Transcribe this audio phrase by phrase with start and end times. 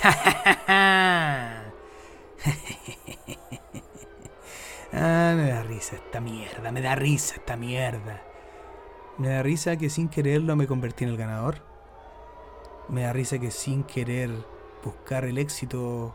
[0.02, 1.62] ah,
[4.92, 8.22] me da risa esta mierda, me da risa esta mierda.
[9.18, 11.58] Me da risa que sin quererlo me convertí en el ganador.
[12.88, 14.30] Me da risa que sin querer
[14.82, 16.14] buscar el éxito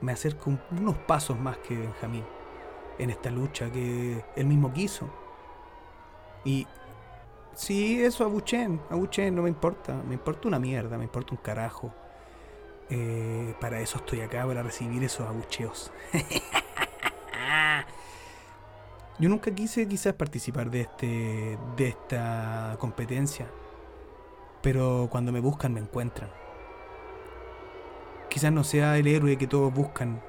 [0.00, 2.24] me acerco unos pasos más que Benjamín
[2.98, 5.10] en esta lucha que él mismo quiso.
[6.44, 6.66] Y
[7.54, 11.32] sí, eso a Buchen, a Buchen no me importa, me importa una mierda, me importa
[11.32, 11.92] un carajo.
[12.90, 15.92] Eh, para eso estoy acá, para recibir esos abucheos.
[19.18, 23.50] Yo nunca quise quizás participar de, este, de esta competencia,
[24.62, 26.30] pero cuando me buscan me encuentran.
[28.30, 30.22] Quizás no sea el héroe que todos buscan,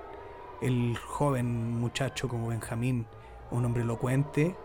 [0.62, 3.06] el joven muchacho como Benjamín,
[3.52, 4.56] un hombre elocuente,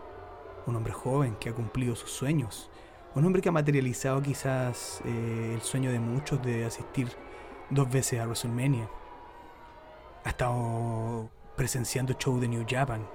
[0.65, 2.71] un hombre joven que ha cumplido sus sueños,
[3.13, 7.09] un hombre que ha materializado quizás eh, el sueño de muchos de asistir
[7.69, 8.89] dos veces a WrestleMania.
[10.23, 13.05] Ha estado presenciando show de New Japan,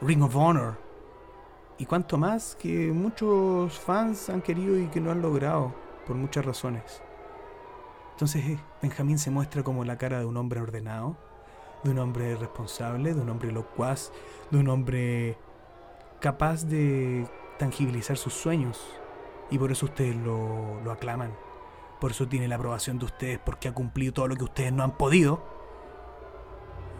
[0.00, 0.78] Ring of Honor
[1.78, 5.74] y cuanto más que muchos fans han querido y que no han logrado
[6.06, 7.02] por muchas razones.
[8.12, 11.16] Entonces Benjamín se muestra como la cara de un hombre ordenado,
[11.82, 14.12] de un hombre responsable, de un hombre locuaz,
[14.50, 15.36] de un hombre
[16.20, 17.26] capaz de
[17.58, 18.80] tangibilizar sus sueños.
[19.50, 21.32] Y por eso ustedes lo, lo aclaman.
[22.04, 24.82] Por eso tiene la aprobación de ustedes, porque ha cumplido todo lo que ustedes no
[24.82, 25.42] han podido.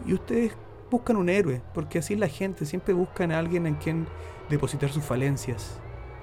[0.06, 0.56] Y ustedes
[0.91, 4.08] buscan un héroe, porque así la gente siempre buscan a alguien en quien
[4.48, 5.78] depositar sus falencias,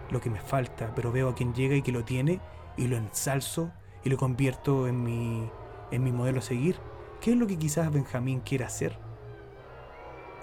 [0.10, 2.42] lo que me falta, pero veo a quien llega y que lo tiene
[2.76, 3.72] y lo ensalzo
[4.04, 5.48] y lo convierto en mi,
[5.92, 6.78] en mi modelo a seguir.
[7.20, 8.98] ¿Qué es lo que quizás Benjamín quiera hacer?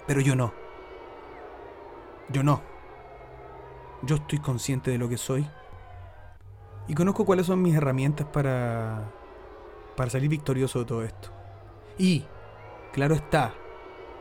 [0.07, 0.53] Pero yo no.
[2.29, 2.61] Yo no.
[4.03, 5.45] Yo estoy consciente de lo que soy.
[6.89, 9.11] Y conozco cuáles son mis herramientas para,
[9.95, 11.29] para salir victorioso de todo esto.
[11.99, 12.25] Y,
[12.91, 13.53] claro está,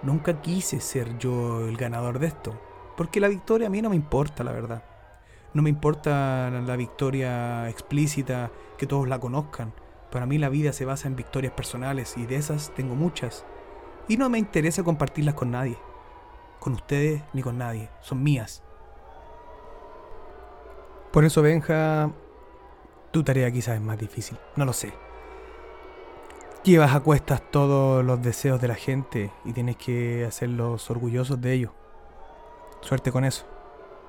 [0.03, 2.61] nunca quise ser yo el ganador de esto.
[2.95, 4.85] Porque la victoria a mí no me importa, la verdad.
[5.55, 9.73] No me importa la victoria explícita, que todos la conozcan.
[10.11, 13.47] Para mí la vida se basa en victorias personales y de esas tengo muchas.
[14.09, 15.79] Y no me interesa compartirlas con nadie.
[16.61, 17.89] Con ustedes ni con nadie.
[18.03, 18.63] Son mías.
[21.13, 22.13] Por eso, Benja,
[23.11, 24.39] tu tarea quizás es más difícil.
[24.57, 24.93] No lo sé.
[26.65, 31.53] Llevas a cuestas todos los deseos de la gente y tienes que hacerlos orgullosos de
[31.53, 31.73] ellos.
[32.81, 33.47] Suerte con eso.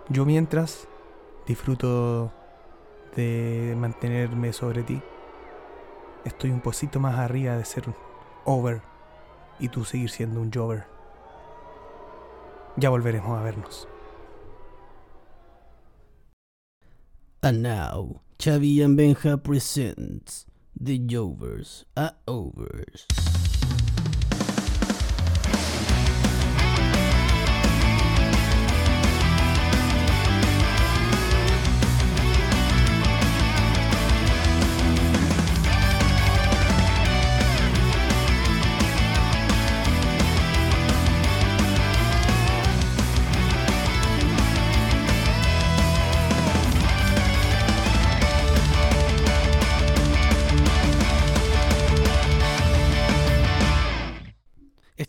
[0.10, 0.88] Yo mientras
[1.46, 2.32] disfruto
[3.16, 5.02] de mantenerme sobre ti
[6.26, 7.96] estoy un poquito más arriba de ser un
[8.46, 8.82] over
[9.60, 10.86] y tú seguir siendo un jover.
[12.78, 13.88] Ya volveremos a vernos.
[17.42, 20.46] And now, Chavi and Benja presents
[20.80, 23.06] The Jovers are Overs.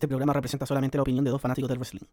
[0.01, 2.07] Este programa representa solamente la opinión de dos fanáticos del wrestling.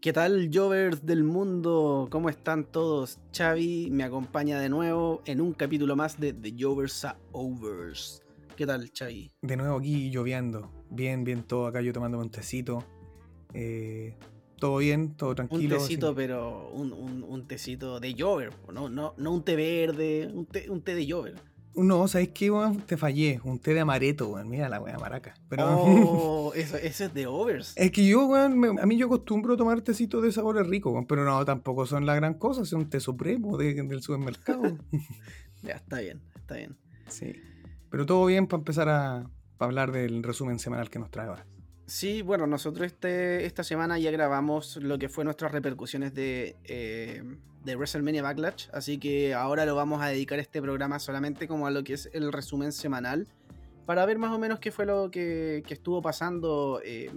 [0.00, 2.08] ¿Qué tal, Jovers del mundo?
[2.10, 3.18] ¿Cómo están todos?
[3.36, 8.22] Xavi me acompaña de nuevo en un capítulo más de The Jovers a Overs.
[8.56, 9.30] ¿Qué tal, Xavi?
[9.42, 10.70] De nuevo aquí lloviendo.
[10.88, 12.82] Bien, bien todo acá yo tomando un tecito.
[13.52, 14.16] Eh,
[14.56, 15.76] todo bien, todo tranquilo.
[15.76, 20.30] Un tecito, pero un, un- un tecito de Jover, no, no, no un té verde,
[20.32, 21.34] un té, un té de Jover.
[21.82, 22.78] No, ¿sabes qué, weón?
[22.82, 23.40] Te fallé.
[23.44, 24.48] Un té de amareto, weón.
[24.48, 25.34] Mira la weá maraca.
[25.48, 25.64] Pero...
[25.68, 27.72] Oh, eso, eso es de Overs.
[27.76, 31.06] Es que yo, weón, me- a mí yo acostumbro tomar tecitos de sabores ricos, weón,
[31.06, 34.62] pero no, tampoco son la gran cosa, son un té supremo de- del supermercado.
[35.62, 36.76] Ya, está bien, está bien.
[37.08, 37.32] sí.
[37.90, 41.46] Pero todo bien para empezar a para hablar del resumen semanal que nos trae ahora.
[41.86, 47.24] Sí, bueno, nosotros este, esta semana ya grabamos lo que fue nuestras repercusiones de, eh,
[47.64, 51.70] de WrestleMania Backlash, así que ahora lo vamos a dedicar este programa solamente como a
[51.70, 53.26] lo que es el resumen semanal,
[53.86, 57.10] para ver más o menos qué fue lo que, que estuvo pasando eh,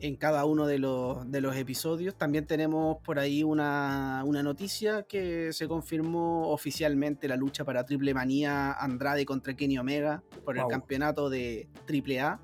[0.00, 2.16] en cada uno de los, de los episodios.
[2.16, 8.14] También tenemos por ahí una, una noticia que se confirmó oficialmente la lucha para Triple
[8.14, 12.40] Manía Andrade contra Kenny Omega por el campeonato de Triple A.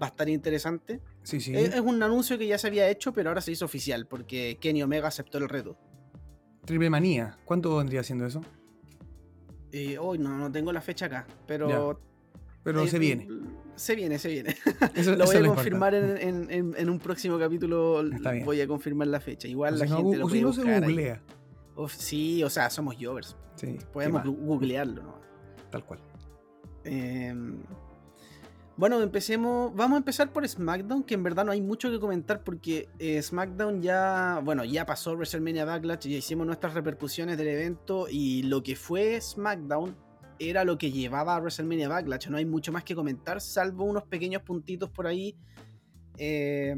[0.00, 1.00] Va a estar interesante.
[1.22, 1.54] Sí, sí.
[1.56, 4.58] Es, es un anuncio que ya se había hecho, pero ahora se hizo oficial porque
[4.60, 5.76] Kenny Omega aceptó el reto.
[6.68, 7.34] Triple manía.
[7.46, 8.42] ¿Cuánto vendría siendo eso?
[9.72, 11.98] Eh, hoy no, no tengo la fecha acá, pero.
[12.62, 13.26] Pero se viene.
[13.74, 14.54] Se viene, se viene.
[15.16, 18.02] lo voy a confirmar en, un próximo capítulo.
[18.44, 19.48] Voy a confirmar la fecha.
[19.48, 21.22] Igual la gente lo puede se googlea.
[21.88, 23.34] sí, o sea, somos jovers.
[23.54, 25.20] Sí, Podemos googlearlo, ¿no?
[25.70, 26.00] Tal cual.
[26.84, 27.34] Eh,
[28.78, 29.74] bueno, empecemos.
[29.74, 33.20] Vamos a empezar por SmackDown, que en verdad no hay mucho que comentar porque eh,
[33.20, 38.62] SmackDown ya, bueno, ya pasó WrestleMania Backlash, ya hicimos nuestras repercusiones del evento y lo
[38.62, 39.96] que fue SmackDown
[40.38, 42.28] era lo que llevaba a WrestleMania Backlash.
[42.28, 45.36] No hay mucho más que comentar, salvo unos pequeños puntitos por ahí.
[46.16, 46.76] Eh,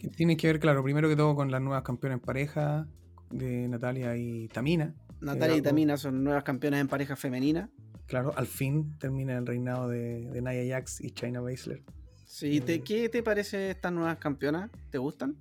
[0.00, 2.88] que tiene que ver, claro, primero que todo con las nuevas campeonas en pareja
[3.30, 4.94] de Natalia y Tamina.
[5.20, 7.68] Natalia y Tamina son nuevas campeonas en pareja femenina.
[8.06, 11.82] Claro, al fin termina el reinado de, de Nia Jax y China Baszler.
[12.26, 14.70] Sí, te, eh, ¿qué te parece estas nuevas campeonas?
[14.90, 15.36] ¿Te gustan?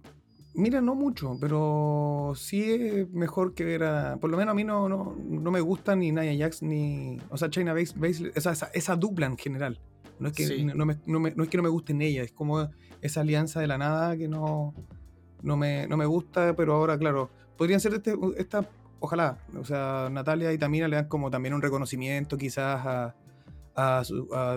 [0.54, 4.18] Mira, no mucho, pero sí es mejor que ver a.
[4.18, 7.18] Por lo menos a mí no, no, me gusta ni Nia Jax ni.
[7.30, 9.80] O sea, China Baszler, esa, esa, dupla en general.
[10.20, 12.70] No es, que, no, me, no, es que no me gusten ellas, es como
[13.02, 14.76] esa alianza de la nada que no,
[15.42, 18.70] no, me, no me gusta, pero ahora, claro, podrían ser este, esta
[19.02, 23.14] ojalá, o sea, Natalia y Tamina le dan como también un reconocimiento quizás
[23.76, 24.04] a,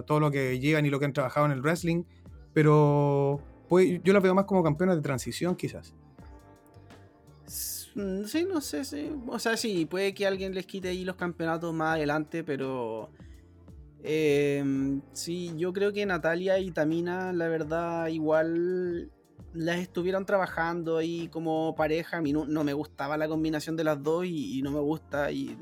[0.06, 2.04] todo lo que llevan y lo que han trabajado en el wrestling,
[2.52, 5.94] pero pues, yo las veo más como campeonas de transición quizás.
[7.94, 9.10] Mm, sí, no sé, sí.
[9.28, 13.10] O sea, sí, puede que alguien les quite ahí los campeonatos más adelante, pero...
[14.02, 19.10] Em, sí, yo creo que Natalia y Tamina, la verdad, igual
[19.54, 22.18] las estuvieron trabajando ahí como pareja.
[22.18, 25.30] A mí no, me gustaba la combinación de las dos y, no me gusta.
[25.30, 25.56] Y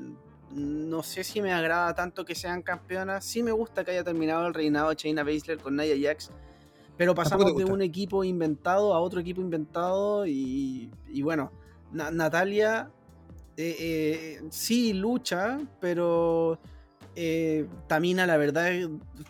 [0.51, 3.23] no sé si me agrada tanto que sean campeonas.
[3.23, 6.31] Sí me gusta que haya terminado el reinado de Shayna Baszler con Nia Jax.
[6.97, 10.25] Pero pasamos de un equipo inventado a otro equipo inventado.
[10.25, 10.91] Y,
[11.21, 11.51] bueno,
[11.91, 12.91] Natalia
[13.57, 16.59] eh, eh, sí lucha, pero
[17.15, 18.71] eh, Tamina, la verdad,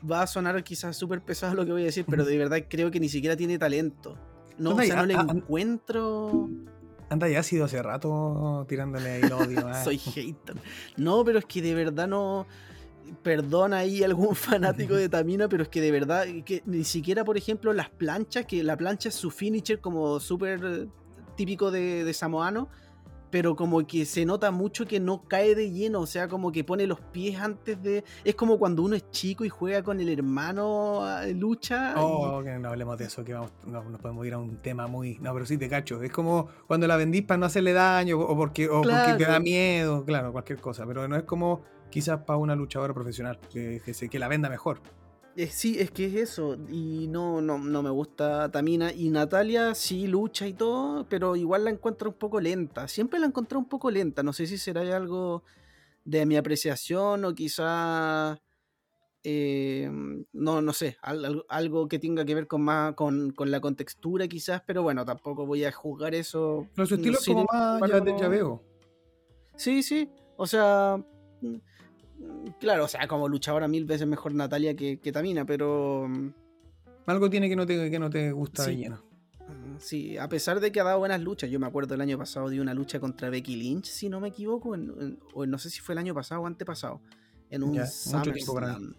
[0.10, 2.92] va a sonar quizás súper pesado lo que voy a decir, pero de verdad creo
[2.92, 4.18] que ni siquiera tiene talento.
[4.57, 6.50] No, o sea, no le encuentro.
[7.09, 9.69] Anda, ya ha sido hace rato tirándole ahí el odio.
[9.69, 9.73] ¿eh?
[9.83, 10.55] Soy hater.
[10.97, 12.45] No, pero es que de verdad no.
[13.21, 17.38] Perdona ahí algún fanático de Tamina, pero es que de verdad, que ni siquiera, por
[17.38, 20.88] ejemplo, las planchas, que la plancha es su finisher como súper
[21.35, 22.69] típico de, de Samoano
[23.33, 26.63] pero como que se nota mucho que no cae de lleno, o sea, como que
[26.63, 28.03] pone los pies antes de...
[28.24, 31.95] Es como cuando uno es chico y juega con el hermano, ah, lucha.
[31.97, 34.85] Oh, que no hablemos de eso, que vamos, no, nos podemos ir a un tema
[34.85, 35.18] muy...
[35.18, 38.38] No, pero sí te cacho, es como cuando la vendís para no hacerle daño o
[38.38, 42.38] porque, o porque te da miedo, claro, cualquier cosa, pero no es como quizás para
[42.38, 44.79] una luchadora profesional, que, que, que la venda mejor.
[45.35, 46.57] Eh, sí, es que es eso.
[46.69, 48.91] Y no, no, no me gusta Tamina.
[48.94, 52.88] Y Natalia sí lucha y todo, pero igual la encuentro un poco lenta.
[52.88, 54.24] Siempre la encontré un poco lenta.
[54.24, 55.44] No sé si será algo
[56.06, 58.39] de mi apreciación o quizá.
[59.25, 59.89] Eh,
[60.33, 64.83] no, no sé, algo, que tenga que ver con más con, la contextura quizás, pero
[64.83, 66.68] bueno, tampoco voy a juzgar eso.
[66.75, 68.62] Pero su estilo es como más ya, ya veo.
[69.56, 71.01] Sí, sí, o sea,
[72.59, 76.07] Claro, o sea, como luchadora mil veces mejor Natalia que, Tamina, pero.
[76.07, 76.33] Mm,
[77.07, 79.03] Algo tiene que no te, que no te gusta de lleno.
[79.47, 81.49] Mm, sí, a pesar de que ha dado buenas luchas.
[81.49, 84.29] Yo me acuerdo el año pasado de una lucha contra Becky Lynch, si no me
[84.29, 84.75] equivoco,
[85.33, 87.01] o no sé si fue el año pasado o antepasado,
[87.49, 88.95] en un SummerSlam.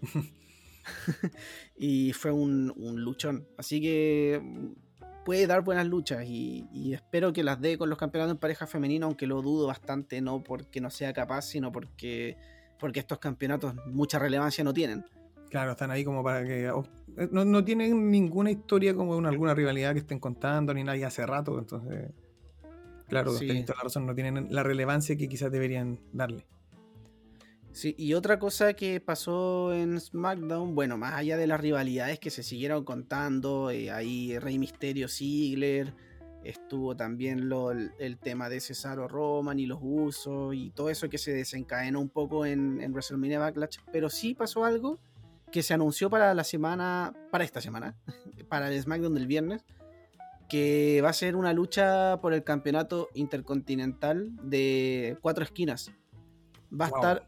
[1.79, 3.47] y fue un, luchón.
[3.57, 7.99] Así que mm, puede dar buenas luchas y, y, espero que las dé con los
[7.99, 12.37] campeonatos en pareja femenina, aunque lo dudo bastante, no porque no sea capaz, sino porque
[12.79, 15.05] porque estos campeonatos mucha relevancia no tienen.
[15.51, 16.71] Claro, están ahí como para que...
[16.71, 16.85] Oh,
[17.17, 21.25] eh, no, tienen ninguna historia como una, alguna rivalidad que estén contando, ni nadie hace
[21.27, 22.11] rato, entonces...
[23.09, 23.47] Claro, sí.
[23.65, 26.47] toda la razón, no tienen la relevancia que quizás deberían darle.
[27.75, 32.31] Sí, y otra cosa que pasó en SmackDown, bueno, más allá de las rivalidades que
[32.31, 35.93] se siguieron contando, eh, ahí Rey Misterio, Ziggler,
[36.45, 41.19] estuvo también lo, el, tema de Cesaro Roman y los usos y todo eso que
[41.19, 45.01] se desencadenó un poco en, en, WrestleMania Backlash, pero sí pasó algo
[45.51, 47.97] que se anunció para la semana, para esta semana,
[48.49, 49.65] para el SmackDown del viernes,
[50.49, 55.93] que va a ser una lucha por el campeonato intercontinental de cuatro esquinas.
[56.79, 57.27] Va a estar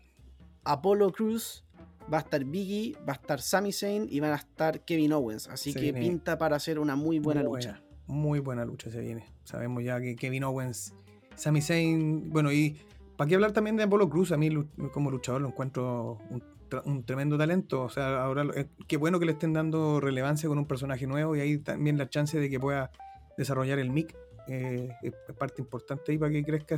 [0.65, 1.65] Apollo Cruz,
[2.13, 5.49] va a estar Biggie, va a estar Sami Zayn y van a estar Kevin Owens,
[5.49, 9.27] así que pinta para hacer una muy buena lucha muy buena lucha se viene.
[9.45, 10.95] Sabemos ya que Kevin Owens,
[11.35, 12.77] Sami Zayn, bueno, y
[13.17, 14.51] para qué hablar también de Apolo Cruz, a mí
[14.93, 17.83] como luchador lo encuentro un, tremendo talento.
[17.83, 21.37] O sea, ahora eh, qué bueno que le estén dando relevancia con un personaje nuevo
[21.37, 22.91] y ahí también la chance de que pueda
[23.37, 24.15] desarrollar el mic
[24.49, 26.77] eh, es parte importante ahí para que crezca,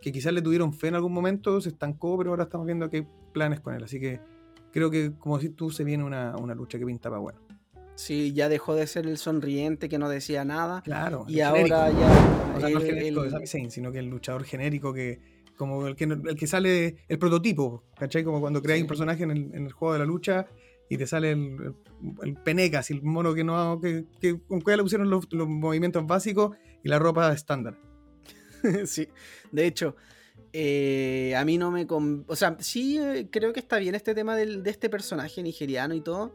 [0.00, 2.98] que quizás le tuvieron fe en algún momento, se estancó, pero ahora estamos viendo que
[2.98, 4.20] hay planes con él, así que
[4.72, 7.45] creo que como si tú se viene una, una lucha que pinta para bueno.
[7.96, 10.82] Sí, ya dejó de ser el sonriente que no decía nada.
[10.82, 11.24] Claro.
[11.28, 12.54] Y ahora ya.
[12.56, 15.18] O sea, no el genérico de Sami Zayn, sino que el luchador genérico que.
[15.56, 18.22] Como el que, el que sale el prototipo, ¿cachai?
[18.22, 20.46] Como cuando creáis un personaje en el, en el, juego de la lucha
[20.90, 21.74] y te sale el,
[22.22, 23.80] el, peneca, el mono que no.
[23.80, 27.78] que, que con cuál le pusieron los, los movimientos básicos y la ropa estándar.
[28.84, 29.08] sí,
[29.50, 29.96] de hecho,
[30.52, 31.86] eh, a mí no me...
[31.88, 35.94] O sea, sí eh, creo que está bien este tema del, de este personaje nigeriano
[35.94, 36.32] y todo,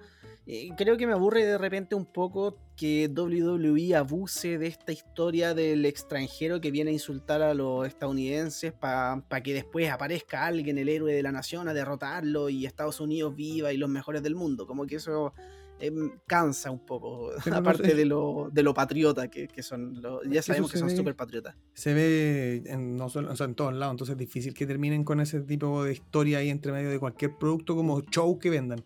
[0.47, 5.53] eh, creo que me aburre de repente un poco que WWE abuse de esta historia
[5.53, 10.89] del extranjero que viene a insultar a los estadounidenses para que después aparezca alguien, el
[10.89, 14.65] héroe de la nación, a derrotarlo y Estados Unidos viva y los mejores del mundo.
[14.65, 15.31] Como que eso
[15.79, 20.01] em, cansa un poco, aparte de lo, de lo patriota que, son.
[20.27, 21.55] ya sabemos que, son súper patriotas.
[21.75, 25.41] Se ve en, no solo, en todos lados, entonces es difícil que terminen con ese
[25.41, 28.83] tipo de historia ahí entre medio de cualquier producto como show que vendan.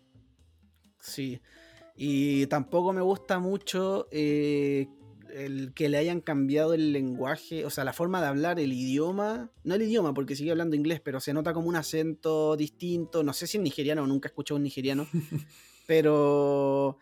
[1.06, 1.40] Sí.
[1.96, 4.88] Y tampoco me gusta mucho eh,
[5.30, 9.50] el que le hayan cambiado el lenguaje, o sea, la forma de hablar, el idioma.
[9.64, 13.22] No el idioma, porque sigue hablando inglés, pero se nota como un acento distinto.
[13.22, 15.06] No sé si es nigeriano, nunca he escuchado un nigeriano.
[15.86, 16.98] pero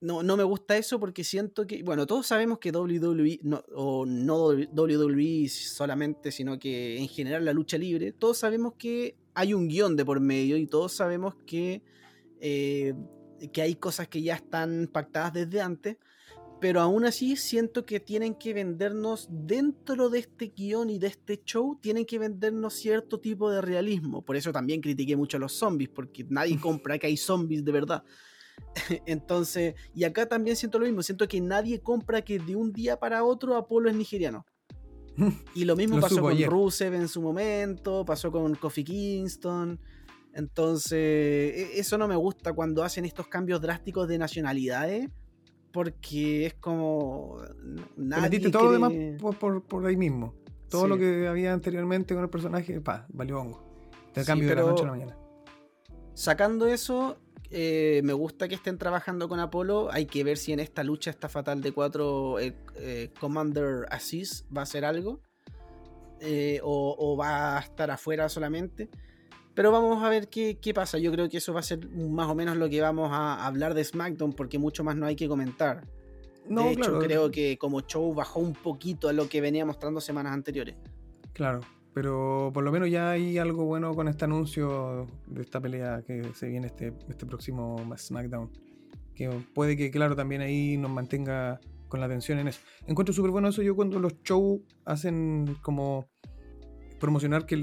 [0.00, 4.04] no, no, me gusta eso porque siento que, bueno, todos sabemos que WWE, no, o
[4.04, 9.68] no WWE solamente, sino que en general la lucha libre, todos sabemos que hay un
[9.68, 11.82] guion de por medio y todos sabemos que
[12.40, 12.94] eh,
[13.52, 15.96] que hay cosas que ya están pactadas desde antes,
[16.60, 21.42] pero aún así siento que tienen que vendernos dentro de este guion y de este
[21.44, 24.22] show, tienen que vendernos cierto tipo de realismo.
[24.22, 27.72] Por eso también critiqué mucho a los zombies, porque nadie compra que hay zombies de
[27.72, 28.04] verdad.
[29.06, 32.98] Entonces, y acá también siento lo mismo, siento que nadie compra que de un día
[32.98, 34.46] para otro Apolo es nigeriano.
[35.54, 39.78] Y lo mismo pasó con Rusev en su momento, pasó con Kofi Kingston.
[40.34, 45.08] Entonces, e, eso no me gusta cuando hacen estos cambios drásticos de nacionalidades,
[45.72, 47.38] porque es como.
[47.96, 48.92] Nadie Te todo lo demás
[49.38, 50.34] por, ahí mismo.
[50.68, 53.62] Todo lo que había anteriormente con el personaje, pa, valió hongo.
[54.12, 55.16] Te cambio de la noche a la mañana.
[56.14, 57.16] Sacando eso,
[57.50, 59.88] eh, me gusta que estén trabajando con Apolo.
[59.92, 64.46] Hay que ver si en esta lucha esta fatal de cuatro eh, eh, Commander Assis
[64.56, 65.20] va a hacer algo.
[66.62, 68.88] o, o, va a estar afuera solamente.
[69.54, 70.98] Pero vamos a ver qué, pasa.
[70.98, 73.74] Yo creo que eso va a ser más o menos lo que vamos a hablar
[73.74, 75.84] de SmackDown, porque mucho más no hay que comentar.
[76.48, 80.00] No, de hecho, creo que como show bajó un poquito a lo que venía mostrando
[80.00, 80.74] semanas anteriores.
[81.32, 81.60] Claro,
[81.94, 86.24] pero por lo menos ya hay algo bueno con este anuncio de esta pelea que
[86.34, 88.50] se viene este, este próximo SmackDown.
[89.14, 92.60] Que puede que, claro, también ahí nos mantenga con la atención en eso.
[92.88, 96.08] Encuentro súper bueno eso yo cuando los shows hacen como
[96.98, 97.56] promocionar que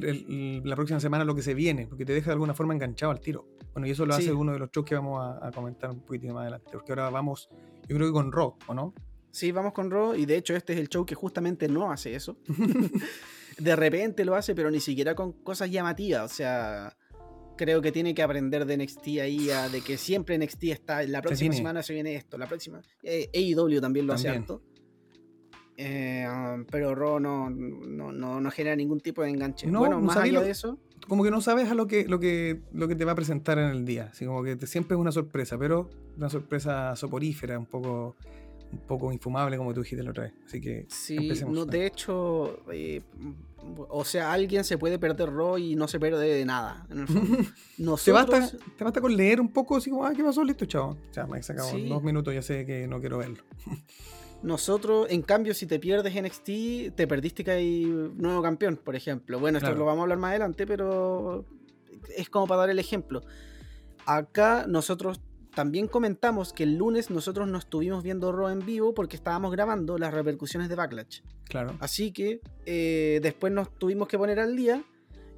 [0.64, 3.20] la próxima semana lo que se viene, porque te deja de alguna forma enganchado al
[3.20, 3.48] tiro.
[3.74, 6.34] Bueno, y eso lo hace uno de los shows que vamos a, comentar un poquitito
[6.34, 7.50] más adelante, porque ahora vamos,
[7.88, 8.94] yo creo que con Raw, ¿o no?
[9.32, 12.14] Sí, vamos con Raw, y de hecho este es el show que justamente no hace
[12.16, 12.38] eso.
[13.58, 16.98] de repente lo hace, pero ni siquiera con cosas llamativas, o sea,
[17.58, 21.54] creo que tiene que aprender de NXT ahí, de que siempre NXT está, la próxima
[21.54, 24.62] semana se viene esto, la próxima, eh, AEW también lo hace harto.
[25.78, 29.70] Eh, um, pero Raw no, no, genera ningún tipo de enganche.
[29.70, 30.78] bueno, más allá de eso.
[31.08, 33.58] Como que no sabes a lo que, lo que, lo que te va a presentar
[33.58, 34.10] en el día.
[34.12, 38.16] Así como que siempre es una sorpresa, pero una sorpresa soporífera, un poco
[38.72, 40.34] un poco infumable, como tú dijiste la otra vez.
[40.46, 40.86] Así que.
[40.90, 43.02] Sí, no, de hecho, eh,
[43.90, 46.86] o sea, alguien se puede perder Raw y no se pierde de nada.
[48.06, 50.44] te, basta, te basta con leer un poco, así como, ah, ¿qué pasó?
[50.44, 50.92] Listo, chao.
[50.92, 53.44] O sea, me he sacado dos minutos, ya sé que no quiero verlo.
[54.44, 59.40] Nosotros, en cambio, si te pierdes NXT, te perdiste que hay nuevo campeón, por ejemplo.
[59.40, 61.46] Bueno, esto lo vamos a hablar más adelante, pero
[62.16, 63.22] es como para dar el ejemplo.
[64.06, 65.22] Acá nosotros
[65.54, 69.98] también comentamos que el lunes nosotros no estuvimos viendo Raw en vivo porque estábamos grabando
[69.98, 71.22] las repercusiones de Backlash.
[71.46, 71.76] Claro.
[71.80, 74.84] Así que eh, después nos tuvimos que poner al día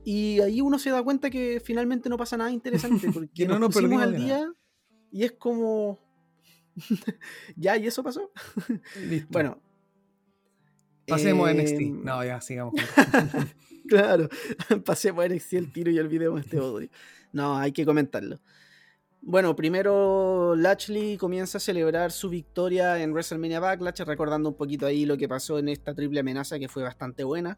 [0.05, 3.73] y ahí uno se da cuenta que finalmente no pasa nada interesante porque no nos,
[3.73, 4.47] pusimos al día
[5.11, 5.99] y es como
[7.55, 8.31] ya, y eso pasó.
[9.29, 9.61] Bueno.
[11.07, 11.81] Pasemos a NXT.
[11.81, 12.73] Em, no, ya, sigamos.
[13.87, 14.29] claro,
[14.85, 16.89] pasemos a NXT el tiro y olvidemos este odio.
[17.31, 18.39] No, hay que comentarlo.
[19.25, 25.05] Bueno, primero Lashley comienza a celebrar su victoria en WrestleMania Backlash, recordando un poquito ahí
[25.05, 27.57] lo que pasó en esta triple amenaza que fue bastante buena.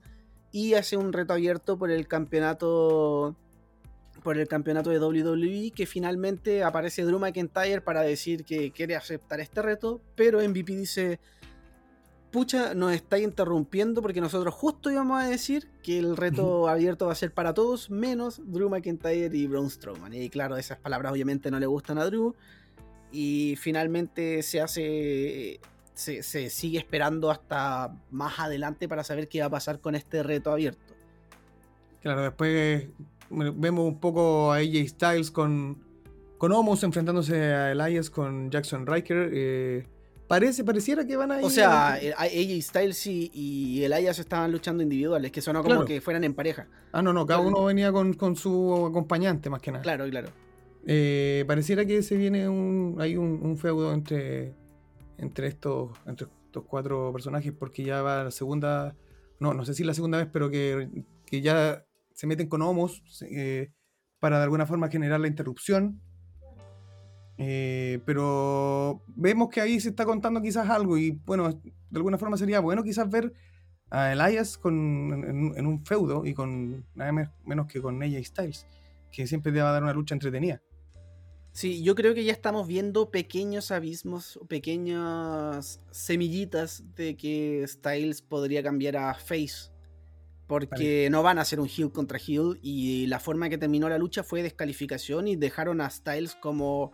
[0.52, 3.36] Y hace un reto abierto por el campeonato
[4.26, 9.40] por el campeonato de WWE, que finalmente aparece Drew McIntyre para decir que quiere aceptar
[9.40, 11.20] este reto, pero MVP dice,
[12.32, 17.12] pucha, nos está interrumpiendo porque nosotros justo íbamos a decir que el reto abierto va
[17.12, 20.12] a ser para todos, menos Drew McIntyre y Braun Strowman.
[20.16, 22.34] Y claro, esas palabras obviamente no le gustan a Drew.
[23.12, 25.60] Y finalmente se hace.
[25.94, 30.24] Se, se sigue esperando hasta más adelante para saber qué va a pasar con este
[30.24, 30.96] reto abierto.
[32.02, 32.90] Claro, después
[33.30, 35.78] vemos un poco a AJ Styles con,
[36.38, 39.30] con Omos enfrentándose a Elias con Jackson Riker.
[39.34, 39.88] Eh,
[40.28, 41.46] Parece, pareciera que van a ir.
[41.46, 46.24] O sea, AJ Styles y, y Elias estaban luchando individuales, que sonó como que fueran
[46.24, 46.68] en pareja.
[46.92, 49.84] Ah, no, no, cada uno venía con, su acompañante más que nada.
[49.84, 50.30] Claro, claro.
[50.88, 52.98] Eh, pareciera que se viene un.
[53.00, 54.54] hay un, feudo entre.
[55.18, 55.92] entre estos.
[56.08, 58.96] entre estos cuatro personajes, porque ya va la segunda.
[59.40, 60.90] No, no sé si la segunda vez, pero que,
[61.30, 61.85] ya
[62.16, 63.72] se meten con homos eh,
[64.20, 66.02] para de alguna forma generar la interrupción
[67.38, 72.38] eh, pero vemos que ahí se está contando quizás algo y bueno, de alguna forma
[72.38, 73.34] sería bueno quizás ver
[73.90, 74.74] a Elias con,
[75.56, 78.66] en, un feudo y con nada menos que con y Styles,
[79.12, 80.62] que siempre te va a dar una lucha entretenida.
[81.52, 88.62] Sí, yo creo que ya estamos viendo pequeños abismos, pequeñas semillitas de que Styles podría
[88.62, 89.75] cambiar a Face.
[90.48, 93.98] Porque no van a hacer un heel contra heel y la forma que terminó la
[93.98, 96.92] lucha fue descalificación y dejaron a Styles como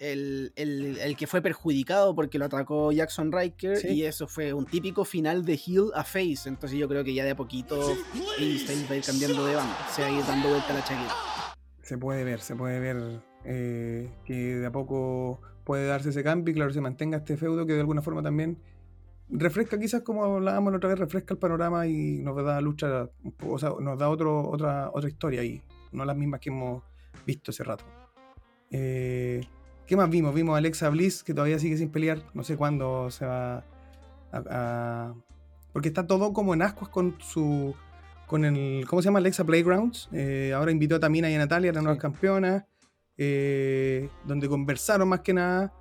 [0.00, 5.44] el, que fue perjudicado porque lo atacó Jackson Riker y eso fue un típico final
[5.44, 6.48] de heel a face.
[6.48, 7.94] Entonces yo creo que ya de a poquito
[8.36, 11.14] Styles va a ir cambiando de banda, se va a ir dando vuelta la chaqueta.
[11.82, 16.52] Se puede ver, se puede ver eh, que de a poco puede darse ese cambio
[16.52, 18.58] y claro, se mantenga este feudo que de alguna forma también
[19.30, 23.08] refresca, quizás como hablábamos la otra vez, refresca el panorama y nos da lucha,
[23.46, 26.82] o sea, nos da otro, otra, otra historia y no las mismas que hemos
[27.26, 27.84] visto hace rato.
[28.70, 29.40] Eh,
[29.86, 30.34] ¿Qué más vimos?
[30.34, 32.22] Vimos a Alexa Bliss, que todavía sigue sin pelear.
[32.32, 33.64] No sé cuándo se va
[34.32, 35.14] a,
[35.72, 37.74] Porque está todo como en ascuas con su.
[38.26, 38.86] con el.
[38.86, 39.18] ¿Cómo se llama?
[39.18, 40.08] Alexa Playgrounds.
[40.12, 42.64] Eh, ahora invitó a Tamina y a Natalia, las nuevas campeonas.
[43.18, 45.72] Eh, donde conversaron más que nada.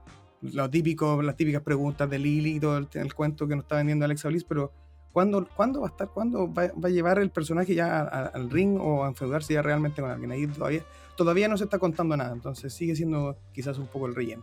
[0.41, 4.05] Lo típico, las típicas preguntas de Lily y todo el, cuento que nos está vendiendo
[4.05, 4.71] Alexa Bliss, pero
[5.11, 6.09] ¿cuándo, ¿cuándo va a estar?
[6.09, 10.09] ¿Cuándo va, a llevar el personaje ya al ring o a enfeudarse ya realmente con
[10.09, 10.31] alguien?
[10.31, 10.83] Ahí todavía
[11.19, 14.41] todavía no se está contando nada, entonces sigue siendo quizás un poco el relleno.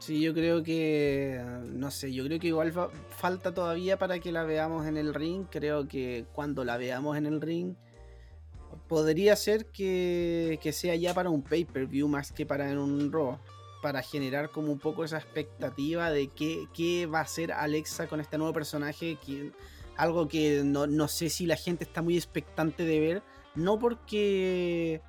[0.00, 2.72] Sí, yo creo que, no sé, yo creo que igual
[3.10, 5.44] falta todavía para que la veamos en el ring.
[5.48, 7.76] Creo que cuando la veamos en el ring,
[8.88, 13.38] podría ser que, sea ya para un pay-per-view más que para un Raw.
[13.82, 18.38] Para generar como un poco esa expectativa de qué, va a hacer Alexa con este
[18.38, 19.16] nuevo personaje.
[19.16, 19.52] Que,
[19.96, 23.22] algo que no, no sé si la gente está muy expectante de ver.
[23.54, 25.02] No porque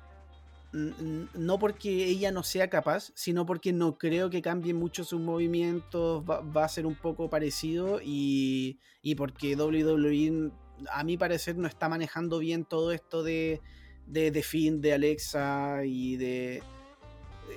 [0.72, 6.24] no porque ella no sea capaz, sino porque no creo que cambie mucho sus movimientos,
[6.24, 10.50] va, a ser un poco parecido y, y, porque WWE,
[10.90, 13.60] a mi parecer, no está manejando bien todo esto de,
[14.06, 16.62] de, de Finn, de Alexa y de...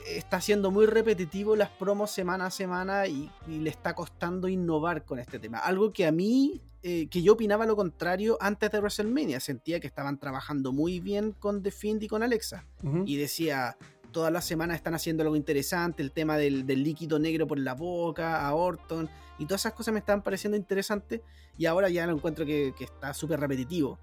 [0.08, 5.06] Está siendo muy repetitivo las promos semana a semana y, y le está costando innovar
[5.06, 5.60] con este tema.
[5.60, 9.40] Algo que a mí eh, que yo opinaba lo contrario antes de WrestleMania.
[9.40, 12.64] Sentía que estaban trabajando muy bien con The Fiend y con Alexa.
[13.08, 13.76] Y decía,
[14.12, 18.48] todas las semanas están haciendo algo interesante, el tema del, líquido negro por la boca,
[18.48, 21.22] a Orton, y todas esas cosas me estaban pareciendo interesantes,
[21.58, 23.98] y ahora ya lo encuentro que, está súper repetitivo.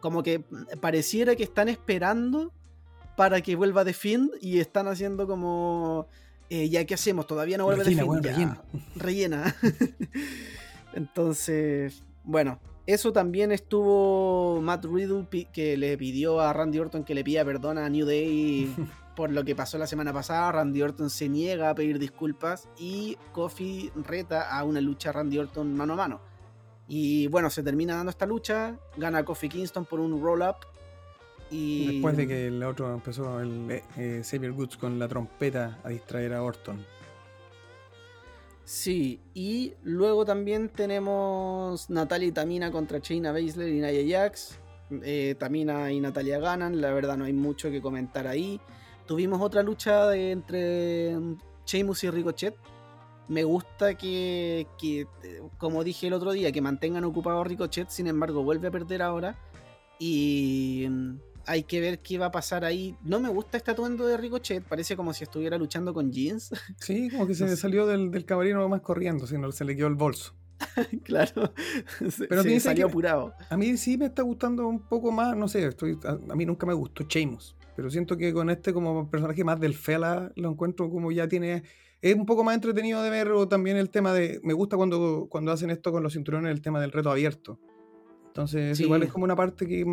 [0.00, 0.42] Como que
[0.80, 2.50] pareciera que están esperando
[3.16, 6.06] para que vuelva The Fiend y están haciendo como...
[6.50, 7.26] Eh, ya, ¿qué hacemos?
[7.26, 8.24] Todavía no vuelve The Fiend.
[8.24, 8.62] rellena.
[8.96, 9.56] rellena.
[10.94, 17.22] Entonces, bueno, eso también estuvo Matt Riddle que le pidió a Randy Orton que le
[17.22, 18.74] pida perdón a New Day
[19.16, 20.50] por lo que pasó la semana pasada.
[20.52, 25.74] Randy Orton se niega a pedir disculpas y Kofi reta a una lucha Randy Orton
[25.74, 26.20] mano a mano.
[26.88, 30.56] Y bueno, se termina dando esta lucha, gana Kofi Kingston por un roll-up.
[31.52, 31.86] Y...
[31.86, 36.32] Después de que el otro empezó el eh, Xavier Goods con la trompeta a distraer
[36.32, 36.84] a Orton.
[38.64, 44.58] Sí, y luego también tenemos Natalia y Tamina contra Shayna Baszler y Nia Jax.
[45.02, 48.60] Eh, Tamina y Natalia ganan, la verdad no hay mucho que comentar ahí.
[49.06, 51.18] Tuvimos otra lucha entre
[51.66, 52.54] Sheamus y Ricochet.
[53.28, 55.06] Me gusta que, que,
[55.58, 59.02] como dije el otro día, que mantengan ocupado a Ricochet, sin embargo vuelve a perder
[59.02, 59.38] ahora.
[59.98, 60.88] Y
[61.46, 62.96] hay que ver qué va a pasar ahí.
[63.02, 66.50] No me gusta este atuendo de Ricochet, parece como si estuviera luchando con jeans.
[66.80, 69.94] Sí, como que se salió del, del camarino más corriendo, sino se le quedó el
[69.94, 70.34] bolso.
[71.04, 71.52] claro,
[72.28, 73.34] pero se salió apurado.
[73.50, 76.66] A mí sí me está gustando un poco más, no sé, estoy, a, mí nunca
[76.66, 80.90] me gustó Sheamus, pero siento que con este como personaje más del Fela lo encuentro
[80.90, 81.64] como ya tiene
[82.02, 84.40] es un poco más entretenido de ver también el tema de.
[84.42, 87.60] Me gusta cuando, cuando hacen esto con los cinturones, el tema del reto abierto.
[88.32, 89.86] Entonces, igual es como una parte que es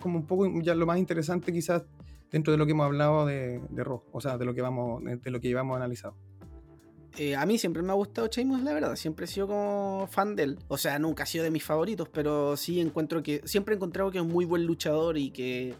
[0.00, 1.82] como un poco ya lo más interesante, quizás,
[2.30, 5.02] dentro de lo que hemos hablado de, de Raw, o sea, de lo que vamos,
[5.02, 6.14] de lo que llevamos analizado.
[7.18, 8.96] Eh, a mí siempre me ha gustado Sheamus, la verdad.
[8.96, 10.58] Siempre he sido como fan de él.
[10.68, 13.42] O sea, nunca ha sido de mis favoritos, pero sí encuentro que.
[13.44, 15.74] Siempre he encontrado que es un muy buen luchador y que.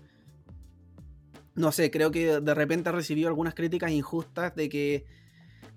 [1.55, 5.05] No sé, creo que de repente ha recibido algunas críticas injustas de que.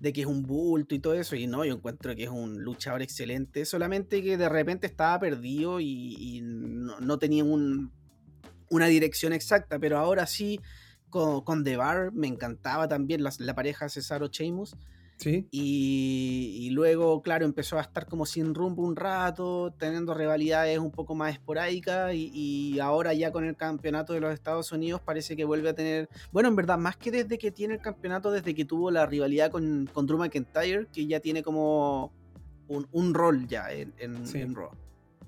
[0.00, 1.36] De que es un bulto y todo eso.
[1.36, 3.64] Y no, yo encuentro que es un luchador excelente.
[3.64, 7.92] Solamente que de repente estaba perdido y, no, tenía un,
[8.70, 9.78] una dirección exacta.
[9.78, 10.60] Pero ahora sí,
[11.08, 14.76] con, con The Bar me encantaba también la, la pareja Cesaro-Sheamus.
[15.24, 21.14] Y, luego, claro, empezó a estar como sin rumbo un rato, teniendo rivalidades un poco
[21.14, 25.70] más esporádicas y, ahora ya con el campeonato de los Estados Unidos parece que vuelve
[25.70, 28.90] a tener, bueno, en verdad, más que desde que tiene el campeonato, desde que tuvo
[28.90, 32.12] la rivalidad con, con Drew McIntyre, que ya tiene como
[32.68, 34.44] un, rol ya en, en, sí.
[34.44, 34.70] Raw.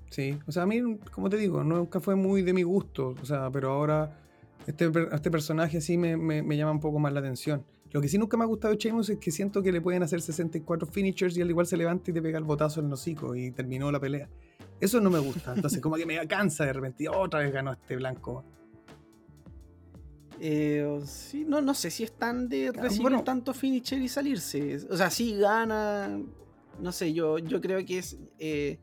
[0.09, 3.25] Sí, o sea, a mí, como te digo, nunca fue muy de mi gusto, o
[3.25, 4.17] sea, pero ahora
[4.65, 7.63] este, este personaje sí me, me llama un poco más la atención.
[7.91, 10.03] Lo que sí nunca me ha gustado de Sheamus es que siento que le pueden
[10.03, 12.93] hacer 64 finishers y él igual se levanta y te pega el botazo en el
[12.93, 14.29] hocico y terminó la pelea.
[14.79, 15.53] Eso no me gusta.
[15.55, 17.09] Entonces, como que me cansa de repente.
[17.09, 18.45] Otra vez ganó este blanco.
[20.39, 24.77] Eh, sí, no, no sé si están de recibir tanto finisher y salirse.
[24.89, 26.21] O sea, sí gana.
[26.79, 28.17] No sé, yo, yo creo que es.
[28.37, 28.79] Eh,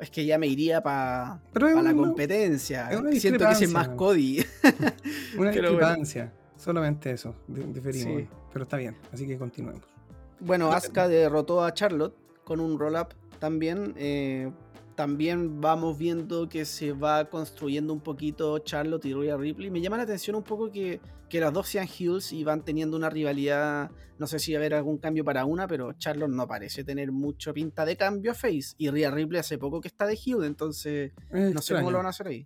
[0.00, 2.90] es que ya me iría para la competencia.
[3.12, 4.44] Siento que es más Cody.
[5.38, 6.32] una discrepancia.
[6.64, 8.22] Solamente eso, diferimos.
[8.50, 9.82] Pero está bien, así que continuemos.
[10.40, 13.92] Bueno, Asuka derrotó a Charlotte con un roll-up también.
[13.98, 14.50] Eh,
[14.94, 19.70] también vamos viendo que se va construyendo un poquito Charlotte y Rhea Ripley.
[19.70, 22.96] Me llama la atención un poco que, que las dos sean heels y van teniendo
[22.96, 23.90] una rivalidad.
[24.18, 27.12] No sé si va a haber algún cambio para una, pero Charlotte no parece tener
[27.12, 28.74] mucho pinta de cambio a face.
[28.78, 32.06] Y Rhea Ripley hace poco que está de heel, entonces no sé cómo lo van
[32.06, 32.44] a hacer ahí.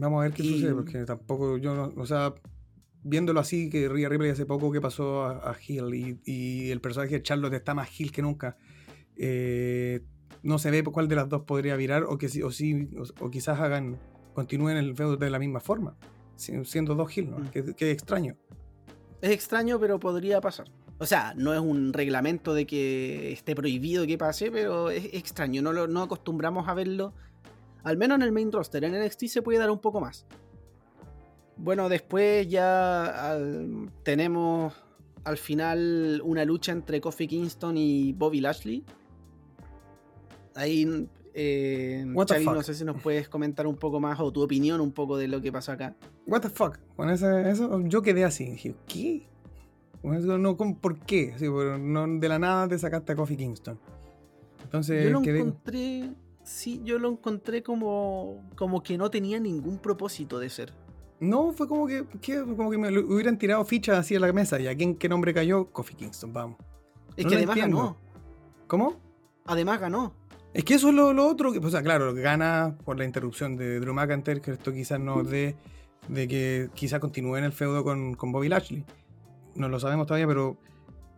[0.00, 2.32] Vamos a ver qué sucede, porque tampoco yo, o sea,
[3.02, 7.22] viéndolo así, que Rhea Ripley hace poco que pasó a, Hill y, el personaje de
[7.22, 8.56] Charlotte está más Hill que nunca,
[9.16, 10.00] eh,
[10.42, 12.88] no se ve cuál de las dos podría virar o que o, sí,
[13.20, 13.98] o, quizás hagan,
[14.32, 15.98] continúen el feudo de la misma forma,
[16.36, 17.38] siendo dos Hill, ¿no?
[17.40, 17.74] Mm.
[17.76, 18.38] Que, extraño.
[19.20, 20.70] Es extraño, pero podría pasar.
[20.96, 25.60] O sea, no es un reglamento de que esté prohibido que pase, pero es extraño.
[25.60, 27.12] No, lo, no acostumbramos a verlo
[27.82, 28.84] al menos en el main roster.
[28.84, 30.26] En NXT se puede dar un poco más.
[31.56, 33.38] Bueno, después ya
[34.02, 34.74] tenemos
[35.24, 38.84] al final una lucha entre Kofi Kingston y Bobby Lashley.
[40.54, 44.92] Ahí, eh, no sé si nos puedes comentar un poco más o tu opinión un
[44.92, 45.94] poco de lo que pasó acá.
[46.26, 46.78] What the fuck?
[46.96, 48.46] Con eso, yo quedé así.
[48.46, 49.28] Dije, ¿qué?
[50.02, 51.34] No, ¿Por qué?
[51.38, 53.78] de la nada te sacaste a Kofi Kingston.
[54.64, 56.10] Entonces, yo lo encontré
[56.50, 60.72] sí, yo lo encontré como, como que no tenía ningún propósito de ser.
[61.20, 62.04] No, fue como que,
[62.56, 64.58] como que me hubieran tirado fichas así a la mesa.
[64.58, 65.70] ¿Y a quién qué nombre cayó?
[65.70, 66.56] Kofi Kingston, vamos.
[67.16, 67.96] Es que además ganó.
[68.66, 68.96] ¿Cómo?
[69.46, 70.14] Además ganó.
[70.52, 73.78] Es que eso es lo, otro, que, o sea, claro, gana por la interrupción de
[73.78, 75.54] Drew McIntyre, que esto quizás no dé
[76.08, 78.84] de que quizás continúe en el feudo con, con Bobby Lashley.
[79.54, 80.56] No lo sabemos todavía, pero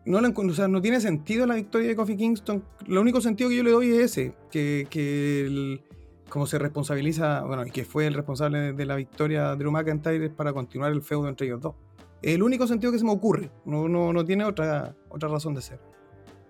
[0.04, 2.64] no, o sea, no tiene sentido la victoria de Kofi Kingston.
[2.86, 5.80] Lo único sentido que yo le doy es ese, que, que
[6.28, 10.30] como se responsabiliza, bueno, y que fue el responsable de la victoria de Drew McIntyre
[10.30, 11.74] para continuar el feudo entre ellos dos.
[12.22, 15.62] El único sentido que se me ocurre, no, no, no tiene otra, otra razón de
[15.62, 15.80] ser.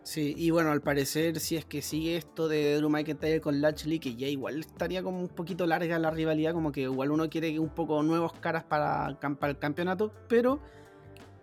[0.04, 3.98] Sí, y bueno, al parecer, si es que sigue esto de Drew McIntyre con Lashley,
[3.98, 7.58] que ya igual estaría como un poquito larga la rivalidad, como que igual uno quiere
[7.58, 10.60] un poco nuevos caras para, para el campeonato, pero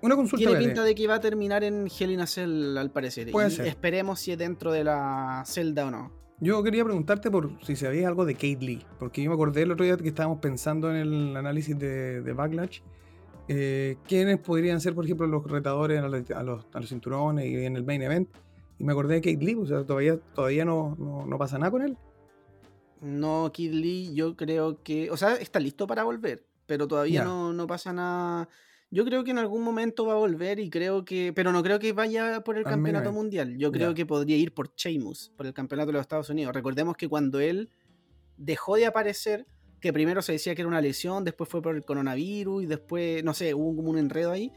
[0.01, 0.49] una consulta.
[0.49, 3.31] Tiene pinta de que va a terminar en Hell in a Cell, al parecer.
[3.31, 3.67] Puede ser.
[3.67, 6.19] Esperemos si es dentro de la celda o no.
[6.41, 9.71] Yo quería preguntarte por si sabías algo de Kate Lee, porque yo me acordé el
[9.71, 12.79] otro día que estábamos pensando en el análisis de, Backlash.
[13.49, 18.01] Eh, ¿Quiénes podrían ser, por ejemplo, los retadores a los, cinturones y en el main
[18.03, 18.29] event?
[18.77, 21.81] Y me acordé de Kate Lee, o sea, todavía, todavía no, no, pasa nada con
[21.81, 21.97] él.
[23.01, 25.11] No, Kate Lee, yo creo que.
[25.11, 28.47] O sea, está listo para volver, pero todavía no, no pasa nada
[28.91, 31.31] yo creo que en algún momento va a volver y creo que.
[31.33, 33.57] Pero no creo que vaya por el campeonato mundial.
[33.57, 36.53] Yo creo que podría ir por Sheamus, por el campeonato de los Estados Unidos.
[36.53, 37.69] Recordemos que cuando él
[38.37, 39.45] dejó de aparecer,
[39.79, 43.23] que primero se decía que era una lesión, después fue por el coronavirus y después,
[43.23, 44.51] no sé, hubo como un enredo ahí.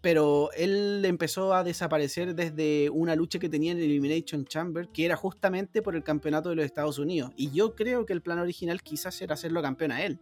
[0.00, 5.16] Pero él empezó a desaparecer desde una lucha que tenía en Elimination Chamber, que era
[5.16, 7.32] justamente por el campeonato de los Estados Unidos.
[7.36, 10.18] Y yo creo que el plan original quizás era hacerlo campeón a él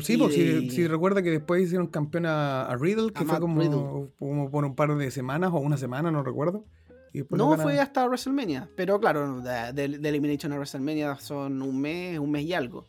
[0.00, 4.64] Sí, pues, si, recuerda que después hicieron campeón a, Riddle, que fue como, como, por
[4.64, 6.64] un par de semanas o una semana, no recuerdo.
[7.30, 8.68] no, fue hasta WrestleMania.
[8.76, 12.86] Pero claro, de, de, Elimination a WrestleMania son un mes, un mes y algo.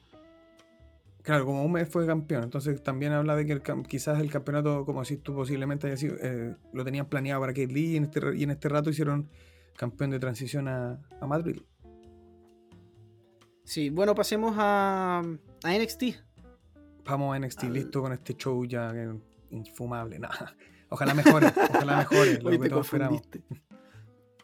[1.24, 2.44] Claro, como un mes fue campeón.
[2.44, 6.56] Entonces también habla de que quizás el campeonato, como así tú posiblemente haya sido, eh,
[6.74, 9.30] lo tenían planeado para Kate Lee y en, este, y en este rato hicieron
[9.78, 11.62] campeón de transición a, a Madrid.
[13.64, 15.22] Sí, bueno, pasemos a,
[15.64, 16.04] a NXT.
[17.06, 18.94] Vamos a NXT, listo con este show ya
[19.52, 20.20] infumable.
[20.20, 20.56] Nada.
[20.90, 22.40] Ojalá mejore, ojalá mejore.
[22.42, 23.42] lo te confundiste.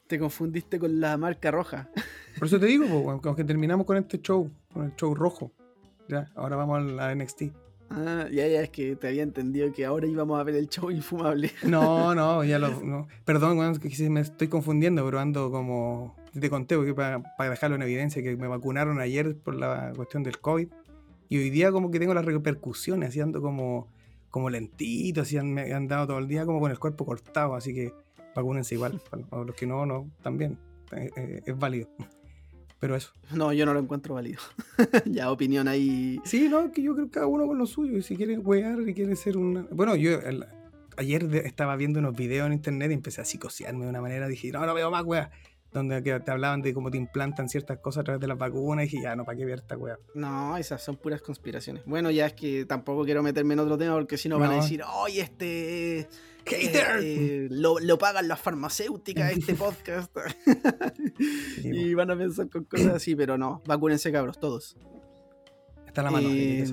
[0.08, 1.90] Te confundiste con la marca roja.
[2.40, 2.86] Por eso te digo,
[3.22, 5.52] pues, que terminamos con este show, con el show rojo.
[6.08, 7.44] Ya, ahora vamos a la NXT.
[7.92, 10.92] Ah, ya, ya, es que te había entendido que ahora íbamos a ver el show
[10.92, 11.52] infumable.
[11.64, 12.70] No, no, ya lo.
[12.84, 13.08] No.
[13.26, 16.16] Perdón, que me estoy confundiendo, pero ando como.
[16.40, 20.40] Te conté, porque para, dejarlo en evidencia, que me vacunaron ayer por la cuestión del
[20.40, 20.68] COVID.
[21.30, 23.88] Y hoy día, como que tengo las repercusiones, así ando como,
[24.30, 27.56] como lentito, así han, me han dado todo el día como con el cuerpo cortado,
[27.56, 27.94] así que
[28.36, 29.00] vacúnense igual.
[29.32, 30.58] A los que no, no, también.
[30.92, 31.88] Eh, eh, es válido.
[32.80, 33.12] Pero eso.
[33.32, 34.40] No, yo no lo encuentro válido.
[35.06, 36.20] ya, opinión ahí.
[36.24, 37.98] Sí, no, que yo creo que cada uno con lo suyo.
[37.98, 39.68] Y si quiere wear y quiere ser una.
[39.70, 40.18] Bueno, yo
[40.98, 44.28] ayer estaba viendo unos videos en internet y empecé a psicosearme de una manera.
[44.28, 45.30] Dije, no, no veo más weá.
[45.72, 48.86] Donde te hablaban de cómo te implantan ciertas cosas a través de las vacunas.
[48.86, 50.00] Y dije, ya, no, ¿para qué ver esta weá?
[50.16, 51.84] No, esas son puras conspiraciones.
[51.86, 54.56] Bueno, ya es que tampoco quiero meterme en otro tema porque si no, van a
[54.56, 56.08] decir, oye, este
[56.52, 60.16] eh, lo, pagan las farmacéuticas este podcast.
[61.64, 64.78] y van a pensar con cosas así, pero no, vacúnense cabros, todos.
[65.86, 66.66] Está en la mano, eh,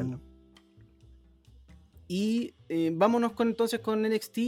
[2.08, 4.38] Y eh, vámonos con, entonces con NXT,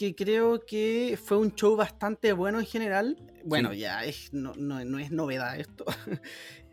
[0.00, 3.18] que creo que fue un show bastante bueno en general.
[3.44, 5.84] Bueno, ya es, no, no, es novedad esto.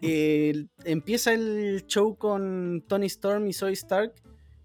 [0.85, 4.13] empieza el show con Tony Storm y Zoe Stark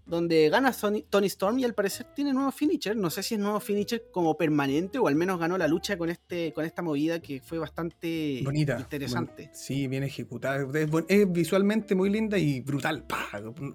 [0.05, 0.73] donde gana
[1.09, 2.95] Tony Storm y al parecer tiene nuevo finisher.
[2.95, 6.09] No sé si es nuevo finisher como permanente o al menos ganó la lucha con,
[6.09, 9.49] este, con esta movida que fue bastante Bonita, interesante.
[9.53, 10.65] sí, bien ejecutada.
[11.09, 13.05] Es, visualmente muy linda y brutal.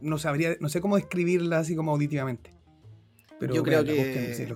[0.01, 2.58] No, sabría, no sé cómo describirla así como auditivamente.
[3.38, 4.48] Pero yo creo que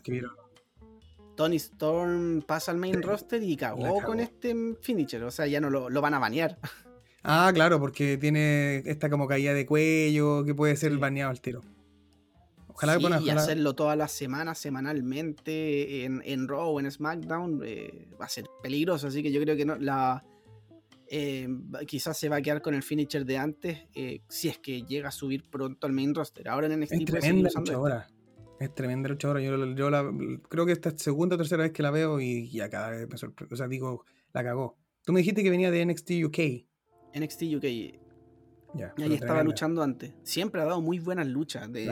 [1.36, 5.22] Tony Storm pasa al main roster y cagó, con este finisher.
[5.24, 6.58] O sea, ya no lo, lo van a banear.
[7.24, 11.60] Ah, claro, porque tiene esta como caída de cuello que puede ser baneado al tiro.
[12.66, 18.08] Ojalá sí, y hacerlo todas las semanas, semanalmente, en, en Raw o en SmackDown, eh,
[18.20, 19.06] va a ser peligroso.
[19.06, 20.24] Así que yo creo que no, la,
[21.06, 21.46] eh,
[21.86, 25.10] quizás se va a quedar con el finisher de antes, eh, si es que llega
[25.10, 26.48] a subir pronto al main roster.
[26.48, 28.08] Ahora en NXT es tremenda luchadora.
[28.60, 29.40] Es tremenda luchadora.
[29.40, 30.10] Yo, yo la,
[30.48, 33.08] creo que esta es segunda o tercera vez que la veo y ya cada vez
[33.08, 33.54] me sorprende.
[33.54, 34.76] O sea, digo, la cagó.
[35.04, 36.38] Tú me dijiste que venía de NXT UK.
[37.14, 37.64] NXT UK.
[38.74, 40.14] Ya, ahí estaba luchando antes.
[40.22, 41.70] Siempre ha dado muy buenas luchas.
[41.72, 41.90] De,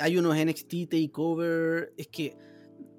[0.00, 1.92] hay, unos NXT Takeover.
[1.96, 2.36] Es que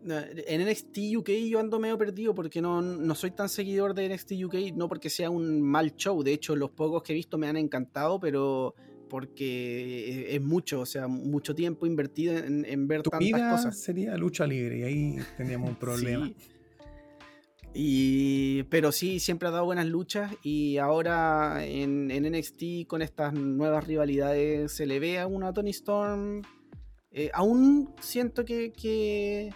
[0.04, 4.34] en NXT UK yo ando medio perdido porque no, no soy tan seguidor de NXT
[4.44, 4.56] UK.
[4.76, 6.22] No porque sea un mal show.
[6.22, 8.76] De hecho, los pocos que he visto me han encantado, pero
[9.12, 13.78] porque es mucho, o sea, mucho tiempo invertido en, ver tantas cosas.
[13.78, 16.32] Sería lucha libre y ahí tendríamos un problema.
[17.74, 23.86] Y, pero sí, siempre ha dado buenas luchas y ahora en, NXT con estas nuevas
[23.86, 26.42] rivalidades se le ve a una Tony Storm.
[27.12, 29.54] Eh, aún siento que,